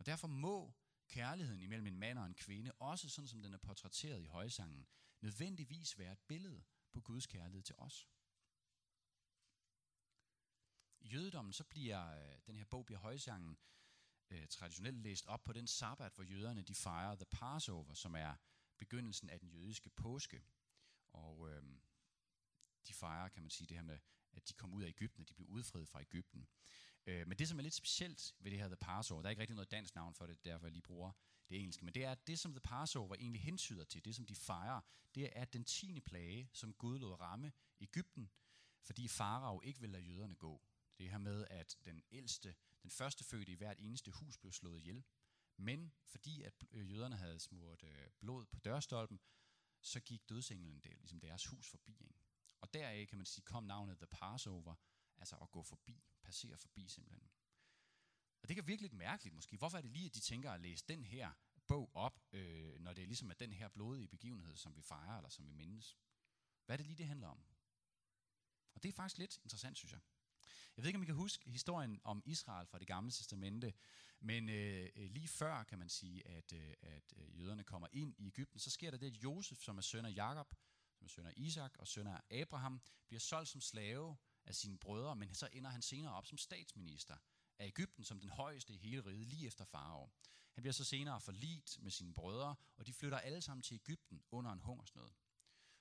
Og 0.00 0.06
derfor 0.06 0.28
må 0.28 0.74
kærligheden 1.08 1.60
imellem 1.60 1.86
en 1.86 1.98
mand 1.98 2.18
og 2.18 2.26
en 2.26 2.34
kvinde, 2.34 2.72
også 2.72 3.08
sådan 3.08 3.28
som 3.28 3.42
den 3.42 3.54
er 3.54 3.58
portrætteret 3.58 4.22
i 4.22 4.26
højsangen, 4.26 4.86
nødvendigvis 5.20 5.98
være 5.98 6.12
et 6.12 6.18
billede 6.18 6.62
på 6.92 7.00
Guds 7.00 7.26
kærlighed 7.26 7.62
til 7.62 7.74
os. 7.78 8.08
I 11.00 11.08
jødedommen 11.08 11.52
så 11.52 11.64
bliver 11.64 12.12
øh, 12.12 12.38
den 12.46 12.56
her 12.56 12.64
bog, 12.64 12.86
bliver 12.86 12.98
højsangen, 12.98 13.58
øh, 14.30 14.48
traditionelt 14.48 15.02
læst 15.02 15.26
op 15.26 15.44
på 15.44 15.52
den 15.52 15.66
sabbat, 15.66 16.14
hvor 16.14 16.24
jøderne 16.24 16.62
de 16.62 16.74
fejrer 16.74 17.14
The 17.14 17.26
Passover, 17.30 17.94
som 17.94 18.14
er 18.14 18.36
begyndelsen 18.78 19.30
af 19.30 19.40
den 19.40 19.48
jødiske 19.48 19.90
påske. 19.90 20.42
Og 21.12 21.50
øh, 21.50 21.62
de 22.88 22.94
fejrer, 22.94 23.28
kan 23.28 23.42
man 23.42 23.50
sige, 23.50 23.66
det 23.66 23.76
her 23.76 23.82
med, 23.82 23.98
at 24.32 24.48
de 24.48 24.52
kom 24.52 24.72
ud 24.72 24.82
af 24.82 24.88
Ægypten, 24.88 25.22
at 25.22 25.28
de 25.28 25.34
blev 25.34 25.48
udfriet 25.48 25.88
fra 25.88 26.00
Ægypten. 26.00 26.48
Øh, 27.06 27.28
men 27.28 27.38
det, 27.38 27.48
som 27.48 27.58
er 27.58 27.62
lidt 27.62 27.74
specielt 27.74 28.34
ved 28.40 28.50
det 28.50 28.58
her 28.58 28.66
The 28.66 28.76
Passover, 28.76 29.22
der 29.22 29.28
er 29.28 29.30
ikke 29.30 29.40
rigtig 29.40 29.56
noget 29.56 29.70
dansk 29.70 29.94
navn 29.94 30.14
for 30.14 30.26
det, 30.26 30.44
derfor 30.44 30.66
jeg 30.66 30.72
lige 30.72 30.82
bruger 30.82 31.12
det 31.48 31.58
engelske, 31.58 31.84
men 31.84 31.94
det 31.94 32.04
er, 32.04 32.12
at 32.12 32.26
det, 32.26 32.38
som 32.38 32.52
The 32.52 32.60
Passover 32.60 33.14
egentlig 33.14 33.42
hentyder 33.42 33.84
til, 33.84 34.04
det 34.04 34.14
som 34.14 34.26
de 34.26 34.34
fejrer, 34.34 34.80
det 35.14 35.30
er 35.32 35.44
den 35.44 35.64
tiende 35.64 36.00
plage, 36.00 36.50
som 36.52 36.72
Gud 36.72 36.98
lod 36.98 37.20
ramme 37.20 37.52
Ægypten, 37.80 38.30
fordi 38.82 39.08
farao 39.08 39.60
ikke 39.60 39.80
ville 39.80 39.92
lade 39.92 40.04
jøderne 40.04 40.34
gå. 40.34 40.62
Det 40.98 41.10
her 41.10 41.18
med, 41.18 41.46
at 41.50 41.76
den 41.84 42.02
ældste, 42.10 42.54
den 42.82 42.90
første 42.90 43.24
fødte 43.24 43.52
i 43.52 43.54
hvert 43.54 43.76
eneste 43.78 44.10
hus 44.10 44.38
blev 44.38 44.52
slået 44.52 44.78
ihjel. 44.78 45.04
Men 45.56 45.92
fordi 46.04 46.42
at 46.42 46.64
øh, 46.70 46.90
jøderne 46.90 47.16
havde 47.16 47.40
smurt 47.40 47.82
øh, 47.82 48.10
blod 48.20 48.46
på 48.46 48.58
dørstolpen, 48.58 49.20
så 49.80 50.00
gik 50.00 50.28
dødsenglen 50.28 50.80
del, 50.80 50.96
ligesom 50.96 51.20
deres 51.20 51.46
hus 51.46 51.68
forbi. 51.68 51.92
Ikke? 51.92 52.24
Og 52.60 52.74
deraf 52.74 53.06
kan 53.08 53.18
man 53.18 53.26
sige, 53.26 53.44
kom 53.44 53.64
navnet 53.64 53.98
The 53.98 54.06
Passover, 54.06 54.74
altså 55.20 55.36
at 55.36 55.50
gå 55.50 55.62
forbi, 55.62 56.04
passere 56.22 56.56
forbi 56.56 56.88
simpelthen. 56.88 57.30
Og 58.42 58.48
det 58.48 58.56
kan 58.56 58.66
virke 58.66 58.82
lidt 58.82 58.92
mærkeligt 58.92 59.34
måske. 59.34 59.56
Hvorfor 59.56 59.78
er 59.78 59.82
det 59.82 59.90
lige, 59.90 60.06
at 60.06 60.14
de 60.14 60.20
tænker 60.20 60.52
at 60.52 60.60
læse 60.60 60.84
den 60.88 61.04
her 61.04 61.32
bog 61.66 61.90
op, 61.94 62.20
øh, 62.32 62.80
når 62.80 62.92
det 62.92 63.08
ligesom 63.08 63.30
er 63.30 63.34
den 63.34 63.52
her 63.52 63.68
blodige 63.68 64.08
begivenhed, 64.08 64.56
som 64.56 64.76
vi 64.76 64.82
fejrer, 64.82 65.16
eller 65.16 65.28
som 65.30 65.46
vi 65.46 65.52
mindes? 65.52 65.98
Hvad 66.66 66.74
er 66.74 66.76
det 66.76 66.86
lige, 66.86 66.98
det 66.98 67.06
handler 67.06 67.28
om? 67.28 67.44
Og 68.74 68.82
det 68.82 68.88
er 68.88 68.92
faktisk 68.92 69.18
lidt 69.18 69.38
interessant, 69.44 69.78
synes 69.78 69.92
jeg. 69.92 70.00
Jeg 70.76 70.82
ved 70.82 70.88
ikke, 70.88 70.96
om 70.96 71.02
I 71.02 71.06
kan 71.06 71.14
huske 71.14 71.50
historien 71.50 72.00
om 72.04 72.22
Israel 72.26 72.66
fra 72.66 72.78
det 72.78 72.86
gamle 72.86 73.10
testamente, 73.10 73.72
men 74.20 74.48
øh, 74.48 74.88
øh 74.96 75.10
lige 75.10 75.28
før 75.28 75.62
kan 75.62 75.78
man 75.78 75.88
sige, 75.88 76.26
at, 76.28 76.52
øh, 76.52 76.74
at 76.82 77.12
øh, 77.16 77.38
jøderne 77.38 77.64
kommer 77.64 77.88
ind 77.92 78.14
i 78.18 78.26
Ægypten, 78.26 78.60
så 78.60 78.70
sker 78.70 78.90
der 78.90 78.98
det, 78.98 79.06
at 79.06 79.22
Josef, 79.22 79.58
som 79.58 79.78
er 79.78 79.82
søn 79.82 80.04
af 80.04 80.14
Jakob, 80.14 80.54
som 80.94 81.04
er 81.04 81.08
søn 81.08 81.26
af 81.26 81.34
Isak 81.36 81.76
og 81.78 81.88
søn 81.88 82.06
af 82.06 82.20
Abraham, 82.30 82.80
bliver 83.06 83.20
solgt 83.20 83.48
som 83.48 83.60
slave 83.60 84.16
af 84.50 84.54
sine 84.54 84.78
brødre, 84.78 85.16
men 85.16 85.34
så 85.34 85.48
ender 85.52 85.70
han 85.70 85.82
senere 85.82 86.14
op 86.14 86.26
som 86.26 86.38
statsminister 86.38 87.16
af 87.58 87.66
Ægypten 87.66 88.04
som 88.04 88.20
den 88.20 88.30
højeste 88.30 88.72
i 88.72 88.76
hele 88.76 89.04
riget, 89.06 89.26
lige 89.26 89.46
efter 89.46 89.64
farao. 89.64 90.10
Han 90.52 90.62
bliver 90.62 90.72
så 90.72 90.84
senere 90.84 91.20
forlit 91.20 91.78
med 91.80 91.90
sine 91.90 92.14
brødre, 92.14 92.56
og 92.76 92.86
de 92.86 92.92
flytter 92.92 93.18
alle 93.18 93.42
sammen 93.42 93.62
til 93.62 93.74
Ægypten 93.74 94.22
under 94.30 94.52
en 94.52 94.60
hungersnød. 94.60 95.10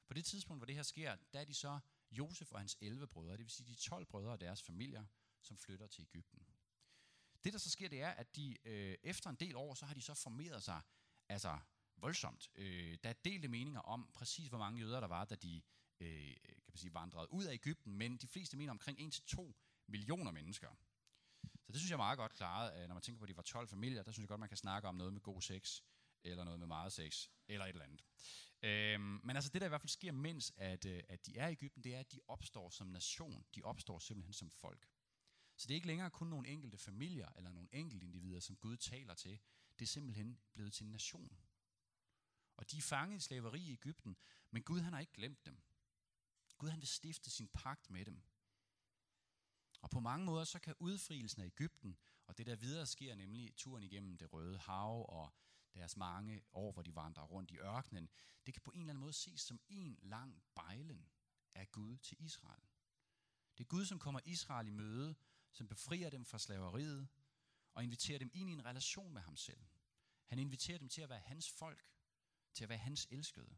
På 0.08 0.13
det 0.13 0.25
tidspunkt, 0.25 0.60
hvor 0.60 0.65
det 0.65 0.75
her 0.75 0.84
sker, 0.84 1.15
der 1.34 1.39
er 1.39 1.45
de 1.45 1.53
så 1.53 1.79
Josef 2.12 2.51
og 2.51 2.60
hans 2.60 2.77
11 2.82 3.08
brødre, 3.08 3.32
det 3.32 3.39
vil 3.39 3.49
sige 3.49 3.67
de 3.67 3.75
12 3.75 4.05
brødre 4.05 4.32
og 4.32 4.41
deres 4.41 4.63
familier, 4.63 5.05
som 5.41 5.58
flytter 5.58 5.88
til 5.88 6.01
Ægypten. 6.01 6.47
Det, 7.43 7.53
der 7.53 7.60
så 7.60 7.69
sker, 7.69 7.89
det 7.89 8.01
er, 8.01 8.10
at 8.10 8.36
de 8.36 8.58
øh, 8.65 8.97
efter 9.03 9.29
en 9.29 9.36
del 9.36 9.55
år, 9.55 9.73
så 9.73 9.86
har 9.86 9.93
de 9.93 10.01
så 10.01 10.13
formeret 10.13 10.63
sig 10.63 10.82
altså 11.29 11.60
voldsomt. 11.97 12.49
Øh, 12.55 12.97
der 13.03 13.10
er 13.10 13.13
delte 13.13 13.47
meninger 13.47 13.82
om 13.82 14.12
præcis, 14.13 14.47
hvor 14.47 14.58
mange 14.58 14.79
jøder 14.79 14.99
der 14.99 15.08
var, 15.08 15.25
da 15.25 15.36
de 15.36 15.62
øh, 15.99 16.35
kan 16.43 16.63
man 16.67 16.77
sige, 16.77 16.93
vandret 16.93 17.27
ud 17.29 17.43
af 17.43 17.53
Ægypten, 17.53 17.93
men 17.93 18.17
de 18.17 18.27
fleste 18.27 18.57
mener 18.57 18.71
omkring 18.71 18.99
1-2 18.99 19.53
millioner 19.88 20.31
mennesker. 20.31 20.69
Så 21.43 21.71
det 21.71 21.75
synes 21.75 21.89
jeg 21.89 21.95
er 21.95 22.05
meget 22.07 22.17
godt 22.17 22.33
klaret, 22.33 22.88
når 22.88 22.93
man 22.93 23.01
tænker 23.01 23.19
på, 23.19 23.25
at 23.25 23.29
de 23.29 23.35
var 23.35 23.43
12 23.43 23.67
familier, 23.67 24.03
der 24.03 24.12
synes 24.12 24.23
jeg 24.23 24.27
godt, 24.27 24.39
man 24.39 24.49
kan 24.49 24.57
snakke 24.57 24.88
om 24.88 24.95
noget 24.95 25.13
med 25.13 25.21
god 25.21 25.41
sex, 25.41 25.81
eller 26.23 26.43
noget 26.43 26.59
med 26.59 26.67
meget 26.67 26.93
sex, 26.93 27.27
eller 27.47 27.65
et 27.65 27.69
eller 27.69 27.83
andet. 27.83 28.03
Øhm, 28.62 29.19
men 29.23 29.35
altså 29.35 29.49
det, 29.49 29.62
der 29.62 29.67
i 29.67 29.69
hvert 29.69 29.81
fald 29.81 29.89
sker, 29.89 30.12
mens 30.12 30.53
at, 30.57 30.85
øh, 30.85 31.03
at 31.09 31.25
de 31.25 31.38
er 31.38 31.47
i 31.47 31.51
Ægypten, 31.51 31.83
det 31.83 31.95
er, 31.95 31.99
at 31.99 32.12
de 32.12 32.19
opstår 32.27 32.69
som 32.69 32.88
nation. 32.88 33.45
De 33.55 33.62
opstår 33.63 33.99
simpelthen 33.99 34.33
som 34.33 34.49
folk. 34.49 34.88
Så 35.55 35.67
det 35.67 35.73
er 35.73 35.75
ikke 35.75 35.88
længere 35.88 36.09
kun 36.09 36.27
nogle 36.27 36.47
enkelte 36.47 36.77
familier, 36.77 37.29
eller 37.35 37.51
nogle 37.51 37.69
enkelte 37.71 38.05
individer, 38.05 38.39
som 38.39 38.55
Gud 38.55 38.77
taler 38.77 39.13
til. 39.13 39.39
Det 39.79 39.85
er 39.85 39.89
simpelthen 39.89 40.39
blevet 40.53 40.73
til 40.73 40.85
en 40.85 40.91
nation. 40.91 41.38
Og 42.57 42.71
de 42.71 42.77
er 42.77 42.81
fanget 42.81 43.17
i 43.17 43.19
slaveri 43.19 43.62
i 43.62 43.71
Ægypten, 43.71 44.17
men 44.51 44.63
Gud 44.63 44.79
han 44.79 44.93
har 44.93 44.99
ikke 44.99 45.13
glemt 45.13 45.45
dem. 45.45 45.62
Gud 46.59 46.69
han 46.69 46.79
vil 46.79 46.87
stifte 46.87 47.29
sin 47.29 47.47
pagt 47.47 47.89
med 47.89 48.05
dem. 48.05 48.21
Og 49.81 49.89
på 49.89 49.99
mange 49.99 50.25
måder 50.25 50.43
så 50.43 50.59
kan 50.59 50.75
udfrielsen 50.79 51.41
af 51.41 51.45
Ægypten, 51.45 51.97
og 52.27 52.37
det 52.37 52.45
der 52.45 52.55
videre 52.55 52.85
sker, 52.85 53.15
nemlig 53.15 53.55
turen 53.55 53.83
igennem 53.83 54.17
det 54.17 54.33
røde 54.33 54.57
hav 54.57 55.05
og 55.09 55.33
deres 55.73 55.97
mange 55.97 56.41
år, 56.51 56.71
hvor 56.71 56.81
de 56.81 56.95
vandrer 56.95 57.23
rundt 57.23 57.51
i 57.51 57.57
ørkenen, 57.57 58.09
det 58.45 58.53
kan 58.53 58.61
på 58.61 58.71
en 58.71 58.79
eller 58.79 58.89
anden 58.89 59.01
måde 59.01 59.13
ses 59.13 59.41
som 59.41 59.59
en 59.69 59.99
lang 60.01 60.43
bejlen 60.55 61.09
af 61.55 61.71
Gud 61.71 61.97
til 61.97 62.17
Israel. 62.19 62.63
Det 63.57 63.63
er 63.63 63.67
Gud, 63.67 63.85
som 63.85 63.99
kommer 63.99 64.19
Israel 64.25 64.67
i 64.67 64.71
møde, 64.71 65.15
som 65.51 65.67
befrier 65.67 66.09
dem 66.09 66.25
fra 66.25 66.39
slaveriet 66.39 67.07
og 67.73 67.83
inviterer 67.83 68.19
dem 68.19 68.31
ind 68.33 68.49
i 68.49 68.53
en 68.53 68.65
relation 68.65 69.13
med 69.13 69.21
ham 69.21 69.35
selv. 69.35 69.65
Han 70.25 70.39
inviterer 70.39 70.77
dem 70.77 70.89
til 70.89 71.01
at 71.01 71.09
være 71.09 71.19
hans 71.19 71.49
folk, 71.51 71.85
til 72.53 72.63
at 72.63 72.69
være 72.69 72.77
hans 72.77 73.07
elskede. 73.11 73.57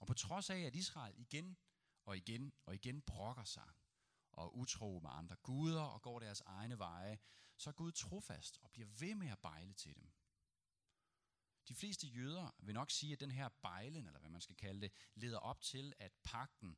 Og 0.00 0.06
på 0.06 0.14
trods 0.14 0.50
af, 0.50 0.58
at 0.58 0.74
Israel 0.74 1.14
igen 1.18 1.56
og 2.04 2.16
igen 2.16 2.52
og 2.66 2.74
igen 2.74 3.02
brokker 3.02 3.44
sig 3.44 3.70
og 4.32 4.56
utro 4.56 5.00
med 5.02 5.10
andre 5.12 5.36
guder 5.36 5.82
og 5.82 6.02
går 6.02 6.18
deres 6.18 6.40
egne 6.40 6.78
veje, 6.78 7.18
så 7.56 7.70
er 7.70 7.74
Gud 7.74 7.92
trofast 7.92 8.58
og 8.62 8.70
bliver 8.70 8.88
ved 8.88 9.14
med 9.14 9.28
at 9.28 9.38
bejle 9.38 9.72
til 9.72 9.94
dem. 9.94 10.12
De 11.68 11.74
fleste 11.74 12.06
jøder 12.06 12.54
vil 12.58 12.74
nok 12.74 12.90
sige, 12.90 13.12
at 13.12 13.20
den 13.20 13.30
her 13.30 13.48
bejlen, 13.48 14.06
eller 14.06 14.20
hvad 14.20 14.30
man 14.30 14.40
skal 14.40 14.56
kalde 14.56 14.80
det, 14.80 14.92
leder 15.14 15.38
op 15.38 15.60
til, 15.60 15.92
at 15.98 16.12
pakten, 16.22 16.76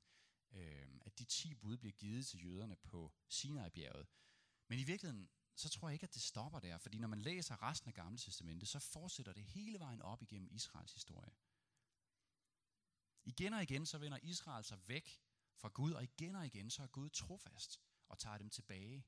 øh, 0.52 0.88
at 1.00 1.18
de 1.18 1.24
ti 1.24 1.54
bud 1.54 1.76
bliver 1.76 1.92
givet 1.92 2.26
til 2.26 2.44
jøderne 2.44 2.76
på 2.76 3.12
Sinai-bjerget. 3.28 4.06
Men 4.68 4.78
i 4.78 4.84
virkeligheden, 4.84 5.30
så 5.54 5.68
tror 5.68 5.88
jeg 5.88 5.92
ikke, 5.92 6.04
at 6.04 6.14
det 6.14 6.22
stopper 6.22 6.60
der, 6.60 6.78
fordi 6.78 6.98
når 6.98 7.08
man 7.08 7.22
læser 7.22 7.62
resten 7.62 7.88
af 7.88 7.94
Gamle 7.94 8.18
Testamentet, 8.18 8.68
så 8.68 8.78
fortsætter 8.78 9.32
det 9.32 9.44
hele 9.44 9.78
vejen 9.78 10.02
op 10.02 10.22
igennem 10.22 10.48
Israels 10.50 10.92
historie. 10.92 11.30
Igen 13.24 13.52
og 13.52 13.62
igen, 13.62 13.86
så 13.86 13.98
vender 13.98 14.18
Israel 14.22 14.64
sig 14.64 14.88
væk 14.88 15.20
fra 15.54 15.68
Gud, 15.68 15.92
og 15.92 16.02
igen 16.02 16.36
og 16.36 16.46
igen, 16.46 16.70
så 16.70 16.82
er 16.82 16.86
Gud 16.86 17.10
trofast 17.10 17.80
og 18.08 18.18
tager 18.18 18.38
dem 18.38 18.50
tilbage. 18.50 19.06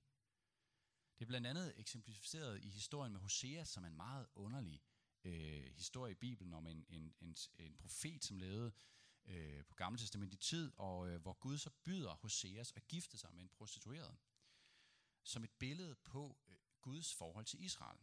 Det 1.18 1.24
er 1.24 1.26
blandt 1.26 1.46
andet 1.46 1.72
eksemplificeret 1.76 2.64
i 2.64 2.68
historien 2.68 3.12
med 3.12 3.20
Hosea, 3.20 3.64
som 3.64 3.84
er 3.84 3.88
en 3.88 3.96
meget 3.96 4.26
underlig 4.34 4.82
øh, 5.24 5.64
historie 5.64 6.12
i 6.12 6.14
Bibelen 6.14 6.54
om 6.54 6.66
en, 6.66 6.84
en, 6.88 7.14
en, 7.20 7.36
en 7.58 7.76
profet, 7.76 8.24
som 8.24 8.36
levede 8.36 8.72
øh, 9.24 9.64
på 9.64 9.74
Gamle 9.74 9.98
Testament 9.98 10.32
i 10.32 10.36
tid, 10.36 10.72
og 10.76 11.08
øh, 11.08 11.20
hvor 11.22 11.32
Gud 11.32 11.58
så 11.58 11.70
byder 11.84 12.14
Hoseas 12.14 12.72
at 12.72 12.88
gifte 12.88 13.18
sig 13.18 13.34
med 13.34 13.42
en 13.42 13.48
prostitueret. 13.48 14.18
Som 15.22 15.44
et 15.44 15.50
billede 15.58 15.94
på 15.94 16.38
øh, 16.48 16.56
Guds 16.80 17.14
forhold 17.14 17.44
til 17.44 17.64
Israel. 17.64 18.00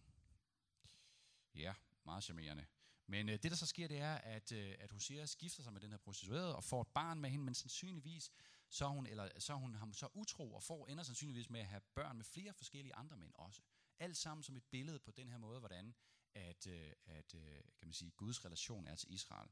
Ja, 1.56 1.74
meget 2.04 2.24
charmerende. 2.24 2.65
Men 3.08 3.30
øh, 3.30 3.39
det, 3.43 3.52
der 3.52 3.58
så 3.58 3.65
sker, 3.65 3.88
det 3.88 3.98
er, 3.98 4.15
at, 4.15 4.52
øh, 4.52 4.76
at 4.80 4.91
Hosea 4.91 5.26
skifter 5.26 5.63
sig 5.63 5.74
med 5.74 5.82
den 5.82 5.91
her 5.91 5.98
prostituerede 5.98 6.56
og 6.56 6.63
får 6.63 6.82
et 6.82 6.88
barn 6.88 7.22
med 7.22 7.30
hende, 7.30 7.46
men 7.46 7.54
sandsynligvis 7.54 8.32
så 8.70 8.86
er 8.86 8.89
hun, 8.89 9.08
eller, 9.08 9.30
så 9.39 9.54
er 9.54 9.58
hun 9.58 9.76
ham 9.76 9.93
så 9.93 10.08
utro 10.13 10.54
og 10.54 10.63
får 10.63 10.88
ender 10.88 11.04
sandsynligvis 11.04 11.50
med 11.50 11.60
at 11.60 11.65
have 11.65 11.82
børn 11.96 12.17
med 12.17 12.26
flere 12.26 12.54
forskellige 12.54 12.96
andre 12.96 13.17
mænd 13.17 13.34
også. 13.36 13.62
Alt 14.00 14.17
sammen 14.17 14.43
som 14.43 14.58
et 14.58 14.63
billede 14.63 15.00
på 15.00 15.12
den 15.12 15.30
her 15.30 15.38
måde, 15.38 15.60
hvordan 15.60 15.96
at, 16.36 16.67
øh, 16.67 16.91
at 17.06 17.36
øh, 17.36 17.62
kan 17.80 17.88
man 17.88 17.93
sige, 17.93 18.12
Guds 18.12 18.46
relation 18.46 18.88
er 18.88 18.96
til 18.96 19.13
Israel. 19.13 19.50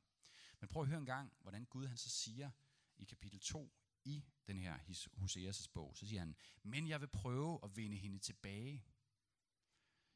Men 0.59 0.69
prøv 0.69 0.81
at 0.81 0.87
høre 0.87 0.99
en 0.99 1.05
gang, 1.05 1.33
hvordan 1.41 1.65
Gud 1.65 1.85
han 1.85 1.97
så 1.97 2.09
siger 2.09 2.51
i 2.97 3.03
kapitel 3.03 3.39
2 3.39 3.73
i 4.05 4.25
den 4.47 4.59
her 4.59 4.77
Hoseas' 5.17 5.67
bog, 5.73 5.97
så 5.97 6.07
siger 6.07 6.19
han, 6.19 6.35
men 6.63 6.87
jeg 6.87 7.01
vil 7.01 7.07
prøve 7.07 7.59
at 7.63 7.77
vinde 7.77 7.97
hende 7.97 8.19
tilbage. 8.19 8.85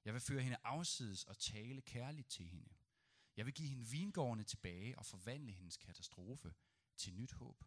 Jeg 0.06 0.14
vil 0.14 0.22
føre 0.22 0.42
hende 0.42 0.58
afsides 0.64 1.24
og 1.24 1.38
tale 1.38 1.82
kærligt 1.82 2.30
til 2.30 2.46
hende. 2.46 2.70
Jeg 3.40 3.46
vil 3.46 3.54
give 3.54 3.70
hende 3.70 3.88
vingårdene 3.88 4.44
tilbage 4.44 4.98
og 4.98 5.06
forvandle 5.06 5.52
hendes 5.52 5.78
katastrofe 5.78 6.54
til 6.98 7.14
nyt 7.14 7.32
håb. 7.32 7.64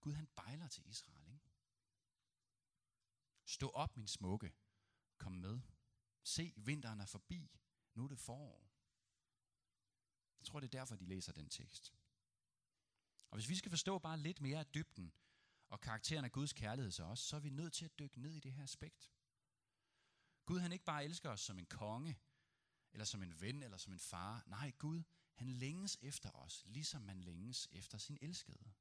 Gud 0.00 0.12
han 0.12 0.26
bejler 0.26 0.68
til 0.68 0.88
Israel, 0.88 1.32
ikke? 1.32 1.50
Stå 3.44 3.68
op, 3.68 3.96
min 3.96 4.08
smukke. 4.08 4.52
Kom 5.18 5.32
med. 5.32 5.60
Se, 6.22 6.52
vinteren 6.56 7.00
er 7.00 7.06
forbi. 7.06 7.50
Nu 7.94 8.04
er 8.04 8.08
det 8.08 8.18
forår. 8.18 8.70
Jeg 10.38 10.46
tror, 10.46 10.60
det 10.60 10.66
er 10.66 10.78
derfor, 10.78 10.96
de 10.96 11.06
læser 11.06 11.32
den 11.32 11.48
tekst. 11.48 11.94
Og 13.30 13.36
hvis 13.36 13.48
vi 13.48 13.56
skal 13.56 13.70
forstå 13.70 13.98
bare 13.98 14.18
lidt 14.18 14.40
mere 14.40 14.58
af 14.58 14.66
dybden 14.66 15.12
og 15.68 15.80
karakteren 15.80 16.24
af 16.24 16.32
Guds 16.32 16.52
kærlighed 16.52 16.92
til 16.92 17.04
os, 17.04 17.18
så 17.18 17.36
er 17.36 17.40
vi 17.40 17.50
nødt 17.50 17.72
til 17.72 17.84
at 17.84 17.98
dykke 17.98 18.20
ned 18.20 18.34
i 18.34 18.40
det 18.40 18.52
her 18.52 18.62
aspekt. 18.62 19.10
Gud 20.46 20.60
han 20.60 20.72
ikke 20.72 20.84
bare 20.84 21.04
elsker 21.04 21.30
os 21.30 21.40
som 21.40 21.58
en 21.58 21.66
konge, 21.66 22.18
eller 22.92 23.04
som 23.04 23.22
en 23.22 23.40
ven, 23.40 23.62
eller 23.62 23.76
som 23.76 23.92
en 23.92 23.98
far. 23.98 24.44
Nej, 24.46 24.70
Gud, 24.70 25.02
han 25.34 25.48
længes 25.48 25.98
efter 26.02 26.30
os, 26.30 26.64
ligesom 26.66 27.02
man 27.02 27.20
længes 27.20 27.68
efter 27.72 27.98
sin 27.98 28.18
elskede. 28.20 28.72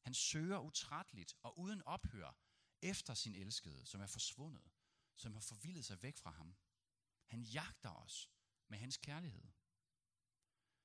Han 0.00 0.14
søger 0.14 0.58
utrætteligt 0.58 1.34
og 1.42 1.58
uden 1.58 1.82
ophør 1.82 2.36
efter 2.82 3.14
sin 3.14 3.34
elskede, 3.34 3.86
som 3.86 4.00
er 4.00 4.06
forsvundet, 4.06 4.70
som 5.16 5.32
har 5.32 5.40
forvildet 5.40 5.84
sig 5.84 6.02
væk 6.02 6.16
fra 6.16 6.30
ham. 6.30 6.56
Han 7.26 7.42
jagter 7.42 7.90
os 7.90 8.30
med 8.68 8.78
hans 8.78 8.96
kærlighed. 8.96 9.48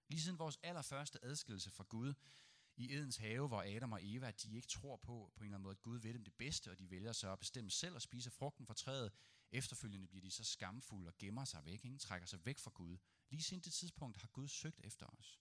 Lige 0.07 0.21
siden 0.21 0.39
vores 0.39 0.59
allerførste 0.63 1.25
adskillelse 1.25 1.71
fra 1.71 1.83
Gud 1.83 2.13
i 2.75 2.93
Edens 2.93 3.17
have, 3.17 3.47
hvor 3.47 3.75
Adam 3.75 3.91
og 3.91 3.99
Eva, 4.03 4.31
de 4.31 4.55
ikke 4.55 4.67
tror 4.67 4.95
på, 4.97 5.31
på 5.35 5.43
en 5.43 5.45
eller 5.45 5.57
anden 5.57 5.63
måde, 5.63 5.75
at 5.75 5.81
Gud 5.81 5.97
ved 5.99 6.13
dem 6.13 6.23
det 6.23 6.33
bedste, 6.33 6.71
og 6.71 6.79
de 6.79 6.89
vælger 6.89 7.11
så 7.11 7.31
at 7.31 7.39
bestemme 7.39 7.71
selv 7.71 7.95
at 7.95 8.01
spise 8.01 8.31
frugten 8.31 8.65
fra 8.65 8.73
træet. 8.73 9.11
Efterfølgende 9.51 10.07
bliver 10.07 10.21
de 10.21 10.31
så 10.31 10.43
skamfulde 10.43 11.07
og 11.07 11.17
gemmer 11.17 11.45
sig 11.45 11.65
væk, 11.65 11.85
ikke? 11.85 11.97
trækker 11.97 12.27
sig 12.27 12.45
væk 12.45 12.57
fra 12.57 12.71
Gud. 12.71 12.97
Lige 13.29 13.43
siden 13.43 13.63
det 13.63 13.73
tidspunkt 13.73 14.17
har 14.17 14.27
Gud 14.27 14.47
søgt 14.47 14.81
efter 14.83 15.05
os. 15.05 15.39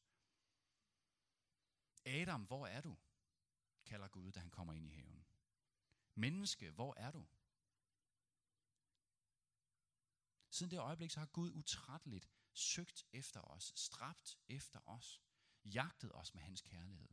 Adam, 2.05 2.42
hvor 2.45 2.66
er 2.66 2.81
du? 2.81 2.97
kalder 3.85 4.09
Gud, 4.09 4.33
da 4.33 4.40
han 4.40 4.51
kommer 4.51 4.73
ind 4.73 4.87
i 4.87 4.90
haven. 4.90 5.27
Menneske, 6.14 6.71
hvor 6.71 6.95
er 6.97 7.11
du? 7.11 7.27
Siden 10.51 10.71
det 10.71 10.79
øjeblik, 10.79 11.11
så 11.11 11.19
har 11.21 11.27
Gud 11.27 11.53
utrætteligt 11.53 12.29
søgt 12.53 13.07
efter 13.12 13.40
os, 13.40 13.73
strabt 13.77 14.38
efter 14.49 14.81
os, 14.87 15.23
jagtet 15.64 16.12
os 16.14 16.35
med 16.35 16.42
hans 16.42 16.62
kærlighed. 16.62 17.09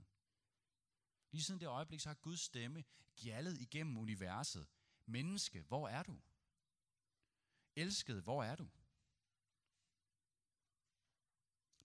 Lige 1.32 1.43
siden 1.43 1.60
det 1.60 1.67
øjeblik, 1.67 1.99
så 1.99 2.10
har 2.10 2.15
Guds 2.15 2.39
stemme 2.39 2.84
gjaldet 3.15 3.62
igennem 3.62 3.97
universet. 3.97 4.67
Menneske, 5.06 5.62
hvor 5.62 5.88
er 5.88 6.03
du? 6.03 6.21
Elskede, 7.75 8.21
hvor 8.21 8.43
er 8.43 8.55
du? 8.55 8.69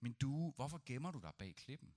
Min 0.00 0.12
due, 0.12 0.52
hvorfor 0.52 0.82
gemmer 0.86 1.10
du 1.10 1.18
dig 1.18 1.34
bag 1.38 1.56
klippen? 1.56 1.94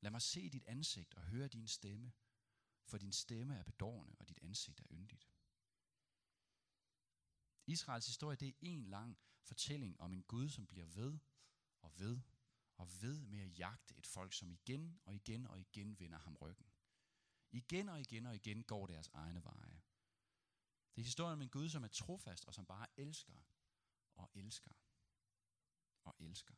Lad 0.00 0.10
mig 0.10 0.22
se 0.22 0.50
dit 0.50 0.64
ansigt 0.66 1.14
og 1.14 1.22
høre 1.22 1.48
din 1.48 1.66
stemme, 1.66 2.12
for 2.84 2.98
din 2.98 3.12
stemme 3.12 3.56
er 3.58 3.62
bedårende, 3.62 4.14
og 4.18 4.28
dit 4.28 4.38
ansigt 4.42 4.80
er 4.80 4.86
yndigt. 4.90 5.28
Israels 7.66 8.06
historie, 8.06 8.36
det 8.36 8.48
er 8.48 8.52
en 8.60 8.84
lang 8.84 9.18
fortælling 9.42 10.00
om 10.00 10.12
en 10.12 10.22
Gud, 10.22 10.48
som 10.48 10.66
bliver 10.66 10.86
ved 10.86 11.18
og 11.82 11.98
ved 11.98 12.20
og 12.76 13.02
ved 13.02 13.22
med 13.22 13.40
at 13.40 13.58
jagte 13.58 13.96
et 13.98 14.06
folk, 14.06 14.32
som 14.32 14.50
igen 14.50 15.00
og 15.04 15.14
igen 15.14 15.46
og 15.46 15.60
igen 15.60 16.00
vender 16.00 16.18
ham 16.18 16.36
ryggen. 16.36 16.66
Igen 17.50 17.88
og 17.88 18.00
igen 18.00 18.26
og 18.26 18.34
igen 18.34 18.64
går 18.64 18.86
deres 18.86 19.08
egne 19.08 19.44
veje. 19.44 19.82
Det 20.94 21.00
er 21.00 21.04
historien 21.04 21.32
om 21.32 21.42
en 21.42 21.48
Gud, 21.48 21.68
som 21.68 21.84
er 21.84 21.88
trofast 21.88 22.44
og 22.44 22.54
som 22.54 22.66
bare 22.66 22.86
elsker 22.96 23.42
og 24.14 24.30
elsker 24.34 24.72
og 26.04 26.14
elsker. 26.18 26.54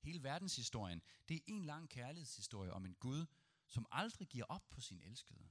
Hele 0.00 0.22
verdenshistorien, 0.22 1.02
det 1.28 1.36
er 1.36 1.40
en 1.46 1.64
lang 1.64 1.90
kærlighedshistorie 1.90 2.72
om 2.72 2.86
en 2.86 2.94
Gud, 2.94 3.26
som 3.66 3.86
aldrig 3.90 4.28
giver 4.28 4.44
op 4.44 4.70
på 4.70 4.80
sin 4.80 5.00
elskede. 5.00 5.50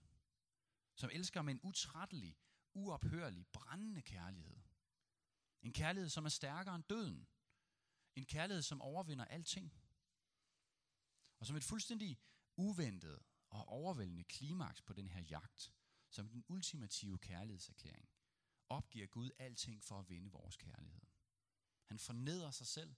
Som 0.96 1.10
elsker 1.14 1.42
med 1.42 1.54
en 1.54 1.60
utrættelig, 1.64 2.38
uophørlig, 2.74 3.48
brændende 3.48 4.02
kærlighed. 4.02 4.62
En 5.62 5.74
kærlighed, 5.74 6.10
som 6.10 6.26
er 6.26 6.30
stærkere 6.30 6.76
end 6.76 6.84
døden. 6.84 7.28
En 8.16 8.26
kærlighed, 8.26 8.62
som 8.62 8.82
overvinder 8.82 9.26
alting. 9.26 9.74
Og 11.40 11.48
som 11.48 11.56
et 11.56 11.64
fuldstændig 11.64 12.20
uventet 12.56 13.20
og 13.50 13.68
overvældende 13.68 14.24
klimaks 14.24 14.82
på 14.82 14.94
den 14.94 15.10
her 15.10 15.22
jagt, 15.22 15.74
som 16.16 16.30
den 16.30 16.46
ultimative 16.48 17.18
kærlighedserklæring, 17.20 18.10
opgiver 18.70 19.08
Gud 19.08 19.32
alting 19.40 19.84
for 19.84 20.00
at 20.00 20.10
vinde 20.10 20.32
vores 20.32 20.58
kærlighed. 20.58 21.02
Han 21.86 22.00
fornedrer 22.00 22.52
sig 22.52 22.68
selv. 22.68 22.96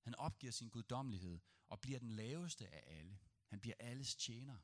Han 0.00 0.14
opgiver 0.14 0.52
sin 0.52 0.70
guddommelighed 0.70 1.40
og 1.68 1.80
bliver 1.80 1.98
den 1.98 2.10
laveste 2.10 2.68
af 2.68 2.98
alle. 2.98 3.18
Han 3.46 3.60
bliver 3.60 3.74
alles 3.78 4.16
tjener 4.16 4.58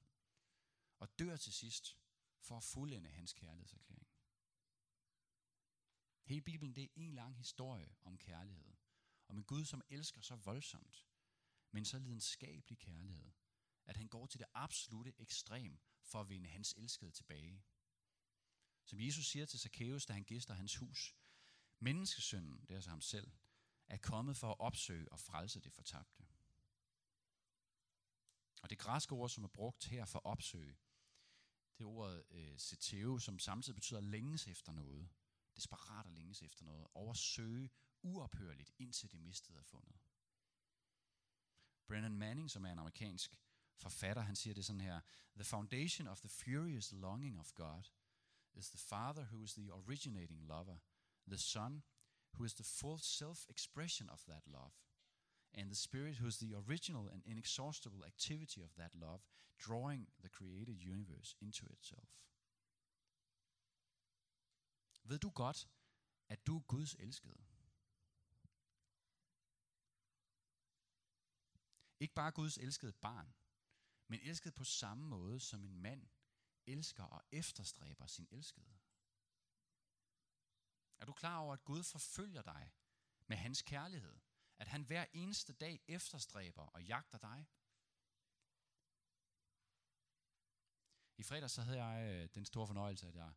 og 0.99 1.19
dør 1.19 1.37
til 1.37 1.53
sidst 1.53 1.99
for 2.41 2.57
at 2.57 2.63
fuldende 2.65 3.11
hans 3.11 3.33
kærlighedserklæring. 3.33 4.09
Hele 6.25 6.41
Bibelen 6.43 6.75
det 6.75 6.85
er 6.85 6.89
en 6.95 7.15
lang 7.15 7.37
historie 7.37 7.95
om 8.05 8.19
kærlighed. 8.19 8.75
Om 9.29 9.37
en 9.37 9.45
Gud, 9.45 9.65
som 9.65 9.83
elsker 9.89 10.21
så 10.21 10.37
voldsomt, 10.37 11.07
men 11.71 11.85
så 11.85 11.99
lidenskabelig 11.99 12.79
kærlighed, 12.79 13.33
at 13.85 13.97
han 13.97 14.09
går 14.09 14.27
til 14.27 14.39
det 14.39 14.47
absolute 14.55 15.15
ekstrem 15.19 15.79
for 16.07 16.21
at 16.21 16.29
vinde 16.29 16.49
hans 16.49 16.75
elskede 16.77 17.11
tilbage. 17.11 17.65
Som 18.85 19.01
Jesus 19.01 19.27
siger 19.27 19.47
til 19.47 19.61
Zacchaeus, 19.61 20.07
da 20.07 20.13
han 20.13 20.25
gæster 20.25 20.55
hans 20.55 20.77
hus, 20.77 21.17
menneskesønnen, 21.79 22.61
det 22.61 22.71
er 22.71 22.75
altså 22.75 22.91
ham 22.91 23.01
selv, 23.01 23.31
er 23.89 23.97
kommet 23.97 24.37
for 24.37 24.51
at 24.51 24.61
opsøge 24.61 25.13
og 25.13 25.21
frelse 25.21 25.61
det 25.61 25.73
fortabte. 25.73 26.27
Og 28.63 28.71
det 28.71 28.79
græske 28.79 29.13
ord, 29.13 29.29
som 29.29 29.45
er 29.45 29.49
brugt 29.49 29.85
her 29.85 30.05
for 30.05 30.19
opsøge, 30.19 30.77
det 31.79 31.85
er 31.85 31.89
ordet 31.89 32.25
øh, 32.31 32.59
seteo, 32.59 33.19
som 33.19 33.39
samtidig 33.39 33.75
betyder 33.75 34.01
længes 34.01 34.47
efter 34.49 34.73
noget. 34.73 35.09
Desperat 35.57 36.07
at 36.07 36.13
længes 36.13 36.43
efter 36.43 36.65
noget. 36.65 36.87
Oversøge 36.95 37.71
uophørligt, 38.03 38.73
indtil 38.79 39.13
det 39.13 39.21
mistede 39.21 39.59
er 39.59 39.63
fundet. 39.63 39.97
Brennan 41.87 42.17
Manning, 42.17 42.51
som 42.51 42.65
er 42.65 42.73
en 42.73 42.79
amerikansk 42.79 43.37
forfatter, 43.77 44.23
han 44.23 44.37
siger 44.37 44.55
det 44.55 44.65
sådan 44.65 44.81
her. 44.81 45.01
The 45.35 45.45
foundation 45.45 46.07
of 46.07 46.21
the 46.21 46.29
furious 46.29 46.93
longing 46.93 47.39
of 47.39 47.55
God 47.55 47.85
is 48.55 48.71
the 48.71 48.79
Father 48.79 49.25
who 49.25 49.43
is 49.43 49.55
the 49.55 49.71
originating 49.73 50.47
lover, 50.47 50.79
the 51.29 51.39
Son 51.39 51.83
who 52.33 52.45
is 52.45 52.55
the 52.55 52.65
full 52.65 52.99
self-expression 52.99 54.11
of 54.11 54.25
that 54.25 54.47
love, 54.47 54.73
and 55.53 55.71
the 55.71 55.75
Spirit 55.75 56.17
who 56.17 56.27
is 56.27 56.39
the 56.39 56.55
original 56.55 57.09
and 57.09 57.23
inexhaustible 57.25 58.05
activity 58.05 58.63
of 58.63 58.75
that 58.75 58.95
love, 58.95 59.21
drawing 59.59 60.09
the 60.21 60.29
created 60.29 60.83
universe 60.83 61.37
into 61.41 61.67
itself. 61.67 62.09
Ved 65.05 65.19
du 65.19 65.31
godt, 65.31 65.69
at 66.29 66.47
du 66.47 66.57
er 66.57 66.61
Guds 66.61 66.95
elskede? 66.95 67.45
Ikke 72.01 72.15
bare 72.15 72.33
Guds 72.33 72.59
elskede 72.59 72.93
barn, 72.93 73.35
men 74.09 74.21
elsket 74.21 74.55
på 74.55 74.65
samme 74.65 75.05
måde, 75.05 75.41
som 75.41 75.65
en 75.65 75.77
mand 75.77 76.09
elsker 76.67 77.05
og 77.05 77.23
efterstræber 77.33 78.07
sin 78.07 78.29
elskede. 78.31 78.77
Er 80.99 81.05
du 81.05 81.13
klar 81.13 81.39
over, 81.39 81.53
at 81.53 81.65
Gud 81.65 81.83
forfølger 81.83 82.43
dig 82.43 82.73
med 83.27 83.37
hans 83.37 83.63
kærlighed? 83.63 84.19
At 84.59 84.69
han 84.69 84.83
hver 84.83 85.07
eneste 85.13 85.53
dag 85.53 85.81
efterstræber 85.89 86.63
og 86.63 86.85
jagter 86.85 87.19
dig? 87.19 87.47
I 91.19 91.23
fredag 91.23 91.51
så 91.51 91.63
havde 91.63 91.85
jeg 91.85 92.15
øh, 92.15 92.29
den 92.35 92.45
store 92.45 92.67
fornøjelse, 92.67 93.09
at 93.09 93.15
jeg 93.15 93.33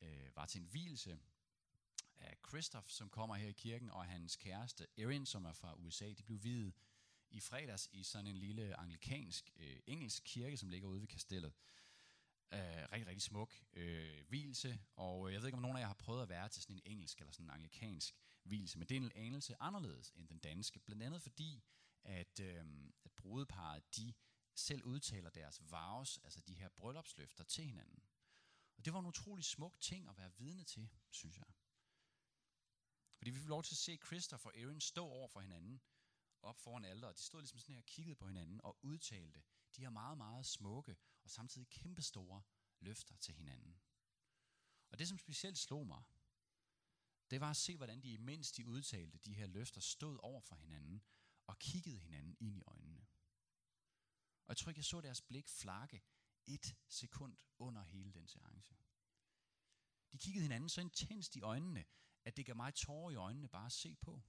øh, 0.00 0.36
var 0.36 0.46
til 0.46 0.60
en 0.60 0.66
hvilelse 0.66 1.20
af 2.16 2.38
Christoph, 2.48 2.88
som 2.88 3.10
kommer 3.10 3.34
her 3.34 3.48
i 3.48 3.52
kirken, 3.52 3.90
og 3.90 4.04
hans 4.04 4.36
kæreste 4.36 4.86
Erin, 4.98 5.26
som 5.26 5.44
er 5.44 5.52
fra 5.52 5.74
USA. 5.74 6.12
De 6.12 6.22
blev 6.22 6.42
videt 6.42 6.74
i 7.36 7.40
fredags 7.40 7.88
i 7.92 8.02
sådan 8.02 8.26
en 8.26 8.36
lille 8.36 8.80
anglikansk 8.80 9.50
øh, 9.56 9.80
engelsk 9.86 10.22
kirke, 10.26 10.56
som 10.56 10.68
ligger 10.68 10.88
ude 10.88 11.00
ved 11.00 11.08
kastellet. 11.08 11.52
Øh, 12.52 12.60
rigtig, 12.60 13.06
rigtig 13.06 13.22
smuk 13.22 13.54
øh, 13.72 14.24
hvilse, 14.28 14.80
og 14.96 15.28
øh, 15.28 15.32
jeg 15.32 15.40
ved 15.40 15.48
ikke, 15.48 15.56
om 15.56 15.62
nogen 15.62 15.76
af 15.76 15.80
jer 15.80 15.86
har 15.86 15.94
prøvet 15.94 16.22
at 16.22 16.28
være 16.28 16.48
til 16.48 16.62
sådan 16.62 16.76
en 16.76 16.82
engelsk 16.84 17.20
eller 17.20 17.32
sådan 17.32 17.46
en 17.46 17.50
anglikansk 17.50 18.14
hvilse, 18.42 18.78
men 18.78 18.88
det 18.88 18.96
er 18.96 19.00
en 19.00 19.12
anelse 19.14 19.56
anderledes 19.60 20.12
end 20.16 20.28
den 20.28 20.38
danske, 20.38 20.80
blandt 20.80 21.02
andet 21.02 21.22
fordi, 21.22 21.64
at, 22.04 22.40
øh, 22.40 22.64
at 23.04 23.12
brudeparet, 23.12 23.96
de 23.96 24.14
selv 24.54 24.82
udtaler 24.84 25.30
deres 25.30 25.60
vows, 25.70 26.18
altså 26.18 26.40
de 26.40 26.54
her 26.54 26.68
bryllupsløfter 26.68 27.44
til 27.44 27.64
hinanden. 27.64 28.02
Og 28.76 28.84
det 28.84 28.92
var 28.92 28.98
en 29.00 29.06
utrolig 29.06 29.44
smuk 29.44 29.80
ting 29.80 30.08
at 30.08 30.18
være 30.18 30.32
vidne 30.38 30.64
til, 30.64 30.88
synes 31.10 31.38
jeg. 31.38 31.46
Fordi 33.16 33.30
vi 33.30 33.38
fik 33.38 33.48
lov 33.48 33.62
til 33.62 33.74
at 33.74 33.78
se 33.78 33.98
Christopher 34.06 34.50
og 34.50 34.60
Erin 34.60 34.80
stå 34.80 35.06
over 35.06 35.28
for 35.28 35.40
hinanden, 35.40 35.80
op 36.42 36.58
foran 36.58 36.84
alderet. 36.84 37.16
De 37.16 37.22
stod 37.22 37.40
ligesom 37.40 37.58
sådan 37.58 37.72
her 37.72 37.80
og 37.80 37.86
kiggede 37.86 38.16
på 38.16 38.26
hinanden 38.26 38.60
og 38.64 38.78
udtalte 38.82 39.42
de 39.76 39.82
her 39.82 39.90
meget, 39.90 40.18
meget 40.18 40.46
smukke 40.46 40.96
og 41.22 41.30
samtidig 41.30 41.68
kæmpestore 41.68 42.42
løfter 42.80 43.16
til 43.16 43.34
hinanden. 43.34 43.80
Og 44.90 44.98
det, 44.98 45.08
som 45.08 45.18
specielt 45.18 45.58
slog 45.58 45.86
mig, 45.86 46.02
det 47.30 47.40
var 47.40 47.50
at 47.50 47.56
se, 47.56 47.76
hvordan 47.76 48.02
de, 48.02 48.12
imens 48.12 48.52
de 48.52 48.66
udtalte 48.66 49.18
de 49.18 49.34
her 49.34 49.46
løfter, 49.46 49.80
stod 49.80 50.18
over 50.22 50.40
for 50.40 50.54
hinanden 50.56 51.02
og 51.46 51.58
kiggede 51.58 51.98
hinanden 51.98 52.36
ind 52.40 52.56
i 52.56 52.62
øjnene. 52.66 53.06
Og 54.46 54.48
jeg 54.48 54.56
tror 54.56 54.70
ikke, 54.70 54.78
jeg 54.78 54.84
så 54.84 55.00
deres 55.00 55.22
blik 55.22 55.48
flakke 55.48 56.02
et 56.46 56.76
sekund 56.88 57.36
under 57.58 57.82
hele 57.82 58.12
den 58.12 58.28
seance. 58.28 58.76
De 60.12 60.18
kiggede 60.18 60.42
hinanden 60.42 60.68
så 60.68 60.80
intenst 60.80 61.36
i 61.36 61.40
øjnene, 61.40 61.84
at 62.24 62.36
det 62.36 62.46
gav 62.46 62.56
mig 62.56 62.74
tårer 62.74 63.10
i 63.10 63.14
øjnene 63.14 63.48
bare 63.48 63.66
at 63.66 63.72
se 63.72 63.96
på. 63.96 64.22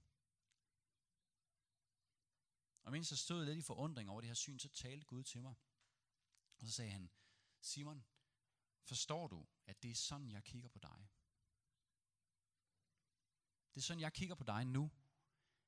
Og 2.88 2.92
mens 2.92 3.10
jeg 3.10 3.18
stod 3.18 3.44
lidt 3.44 3.58
i 3.58 3.62
forundring 3.62 4.10
over 4.10 4.20
det 4.20 4.28
her 4.28 4.34
syn, 4.34 4.58
så 4.58 4.68
talte 4.68 5.06
Gud 5.06 5.24
til 5.24 5.42
mig. 5.42 5.54
Og 6.58 6.66
så 6.66 6.72
sagde 6.72 6.90
han, 6.90 7.10
Simon, 7.60 8.04
forstår 8.82 9.28
du, 9.28 9.46
at 9.66 9.82
det 9.82 9.90
er 9.90 9.94
sådan, 9.94 10.30
jeg 10.30 10.44
kigger 10.44 10.68
på 10.68 10.78
dig? 10.78 11.08
Det 13.74 13.80
er 13.80 13.84
sådan, 13.84 14.00
jeg 14.00 14.12
kigger 14.12 14.34
på 14.34 14.44
dig 14.44 14.64
nu. 14.66 14.90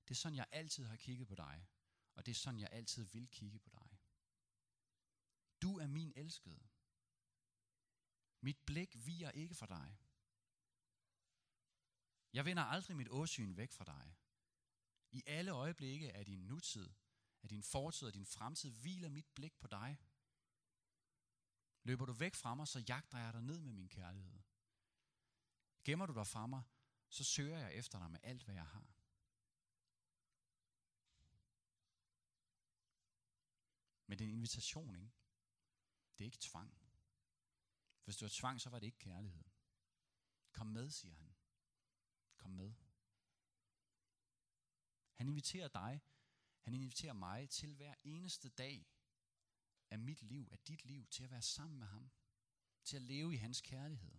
Det 0.09 0.15
er 0.15 0.19
sådan, 0.19 0.37
jeg 0.37 0.47
altid 0.53 0.85
har 0.85 0.97
kigget 0.97 1.29
på 1.29 1.35
dig. 1.35 1.69
Og 2.15 2.27
det 2.27 2.31
er 2.31 2.35
sådan, 2.35 2.61
jeg 2.61 2.69
altid 2.73 3.05
vil 3.05 3.29
kigge 3.29 3.59
på 3.59 3.71
dig. 3.71 3.99
Du 5.63 5.79
er 5.79 5.87
min 5.87 6.13
elskede. 6.17 6.69
Mit 8.41 8.59
blik 8.67 9.07
viger 9.07 9.31
ikke 9.31 9.55
for 9.55 9.67
dig. 9.67 9.99
Jeg 12.33 12.45
vender 12.45 12.63
aldrig 12.63 12.97
mit 12.97 13.09
åsyn 13.09 13.57
væk 13.57 13.73
fra 13.73 13.85
dig. 13.85 14.17
I 15.11 15.23
alle 15.27 15.51
øjeblikke 15.51 16.13
af 16.13 16.25
din 16.25 16.47
nutid, 16.47 16.91
af 17.43 17.49
din 17.49 17.63
fortid 17.63 18.09
og 18.09 18.15
din 18.15 18.27
fremtid, 18.27 18.71
hviler 18.71 19.09
mit 19.09 19.27
blik 19.35 19.59
på 19.61 19.67
dig. 19.67 19.99
Løber 21.83 22.07
du 22.07 22.13
væk 22.13 22.35
fra 22.35 22.55
mig, 22.55 22.69
så 22.69 22.79
jagter 22.89 23.19
jeg 23.19 23.33
dig 23.33 23.43
ned 23.43 23.61
med 23.61 23.73
min 23.73 23.89
kærlighed. 23.89 24.41
Gemmer 25.85 26.07
du 26.07 26.15
dig 26.15 26.27
fra 26.27 26.47
mig, 26.47 26.63
så 27.09 27.25
søger 27.25 27.59
jeg 27.59 27.75
efter 27.75 27.99
dig 27.99 28.11
med 28.11 28.21
alt, 28.23 28.43
hvad 28.43 28.55
jeg 28.55 28.67
har. 28.67 28.95
Men 34.07 34.19
det 34.19 34.25
er 34.25 34.29
en 34.29 34.35
invitation, 34.35 34.97
ikke? 34.97 35.13
Det 36.19 36.25
er 36.25 36.27
ikke 36.27 36.39
tvang. 36.41 36.75
Hvis 38.05 38.17
det 38.17 38.23
var 38.23 38.33
tvang, 38.33 38.61
så 38.61 38.71
var 38.71 38.79
det 38.79 38.87
ikke 38.87 38.99
kærlighed. 38.99 39.45
Kom 40.53 40.67
med, 40.67 40.91
siger 40.91 41.15
han. 41.15 41.35
Kom 42.37 42.51
med. 42.51 42.75
Han 45.15 45.29
inviterer 45.29 45.69
dig, 45.69 46.01
han 46.71 46.81
inviterer 46.81 47.13
mig 47.13 47.51
til 47.51 47.75
hver 47.75 47.95
eneste 48.05 48.49
dag 48.49 48.87
af 49.91 49.99
mit 49.99 50.23
liv, 50.23 50.49
af 50.53 50.59
dit 50.59 50.85
liv, 50.85 51.07
til 51.07 51.25
at 51.25 51.31
være 51.31 51.43
sammen 51.43 51.79
med 51.79 51.87
ham. 51.87 52.11
Til 52.85 52.97
at 52.97 53.03
leve 53.03 53.35
i 53.35 53.37
hans 53.37 53.61
kærlighed. 53.61 54.19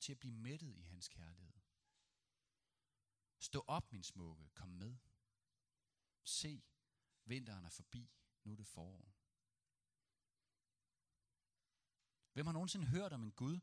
Til 0.00 0.12
at 0.12 0.18
blive 0.18 0.34
mættet 0.34 0.76
i 0.76 0.82
hans 0.82 1.08
kærlighed. 1.08 1.60
Stå 3.38 3.64
op, 3.66 3.92
min 3.92 4.02
smukke. 4.02 4.48
Kom 4.54 4.68
med. 4.68 4.96
Se, 6.24 6.62
vinteren 7.24 7.64
er 7.64 7.70
forbi. 7.70 8.10
Nu 8.44 8.52
er 8.52 8.56
det 8.56 8.66
forår. 8.66 9.14
Hvem 12.32 12.46
har 12.46 12.52
nogensinde 12.52 12.86
hørt 12.86 13.12
om 13.12 13.22
en 13.22 13.32
Gud, 13.32 13.60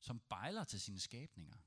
som 0.00 0.20
bejler 0.20 0.64
til 0.64 0.80
sine 0.80 1.00
skabninger? 1.00 1.58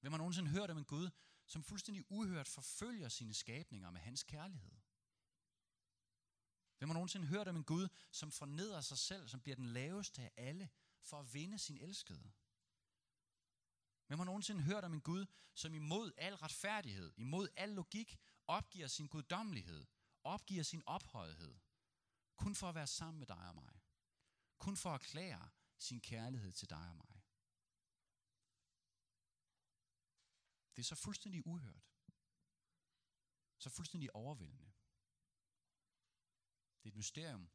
Hvem 0.00 0.12
har 0.12 0.18
nogensinde 0.18 0.50
hørt 0.50 0.70
om 0.70 0.78
en 0.78 0.84
Gud, 0.84 1.10
som 1.46 1.62
fuldstændig 1.62 2.04
uhørt 2.08 2.48
forfølger 2.48 3.08
sine 3.08 3.34
skabninger 3.34 3.90
med 3.90 4.00
hans 4.00 4.22
kærlighed? 4.22 4.72
Hvem 6.78 6.88
har 6.88 6.94
nogensinde 6.94 7.26
hørt 7.26 7.48
om 7.48 7.56
en 7.56 7.64
Gud, 7.64 7.88
som 8.10 8.32
fornedrer 8.32 8.80
sig 8.80 8.98
selv, 8.98 9.28
som 9.28 9.40
bliver 9.40 9.56
den 9.56 9.66
laveste 9.66 10.22
af 10.22 10.32
alle, 10.36 10.68
for 11.02 11.20
at 11.20 11.34
vinde 11.34 11.58
sin 11.58 11.78
elskede? 11.78 12.32
Hvem 14.06 14.18
har 14.18 14.24
nogensinde 14.24 14.62
hørt 14.62 14.84
om 14.84 14.94
en 14.94 15.00
Gud, 15.00 15.26
som 15.54 15.74
imod 15.74 16.12
al 16.16 16.34
retfærdighed, 16.34 17.12
imod 17.16 17.48
al 17.56 17.68
logik, 17.68 18.18
opgiver 18.46 18.86
sin 18.88 19.08
guddommelighed, 19.08 19.86
opgiver 20.24 20.62
sin 20.62 20.82
ophøjethed, 20.86 21.58
kun 22.36 22.54
for 22.54 22.68
at 22.68 22.74
være 22.74 22.86
sammen 22.86 23.18
med 23.18 23.26
dig 23.26 23.48
og 23.48 23.54
mig? 23.54 23.80
Kun 24.58 24.76
for 24.76 24.90
at 24.90 25.00
erklære 25.00 25.48
sin 25.78 26.00
kærlighed 26.00 26.52
til 26.52 26.70
dig 26.70 26.88
og 26.90 26.96
mig. 26.96 27.15
Det 30.76 30.82
er 30.82 30.86
så 30.86 30.94
fuldstændig 30.94 31.46
uhørt. 31.46 31.90
Så 33.58 33.70
fuldstændig 33.70 34.14
overvældende. 34.14 34.72
Det 36.78 36.88
er 36.88 36.92
et 36.92 36.96
mysterium, 36.96 37.50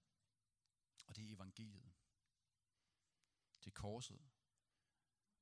og 1.07 1.15
det 1.15 1.25
er 1.25 1.35
evangeliet. 1.35 1.93
Det 3.63 3.67
er 3.67 3.81
korset, 3.81 4.29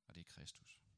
og 0.06 0.14
det 0.14 0.20
er 0.20 0.24
Kristus. 0.24 0.89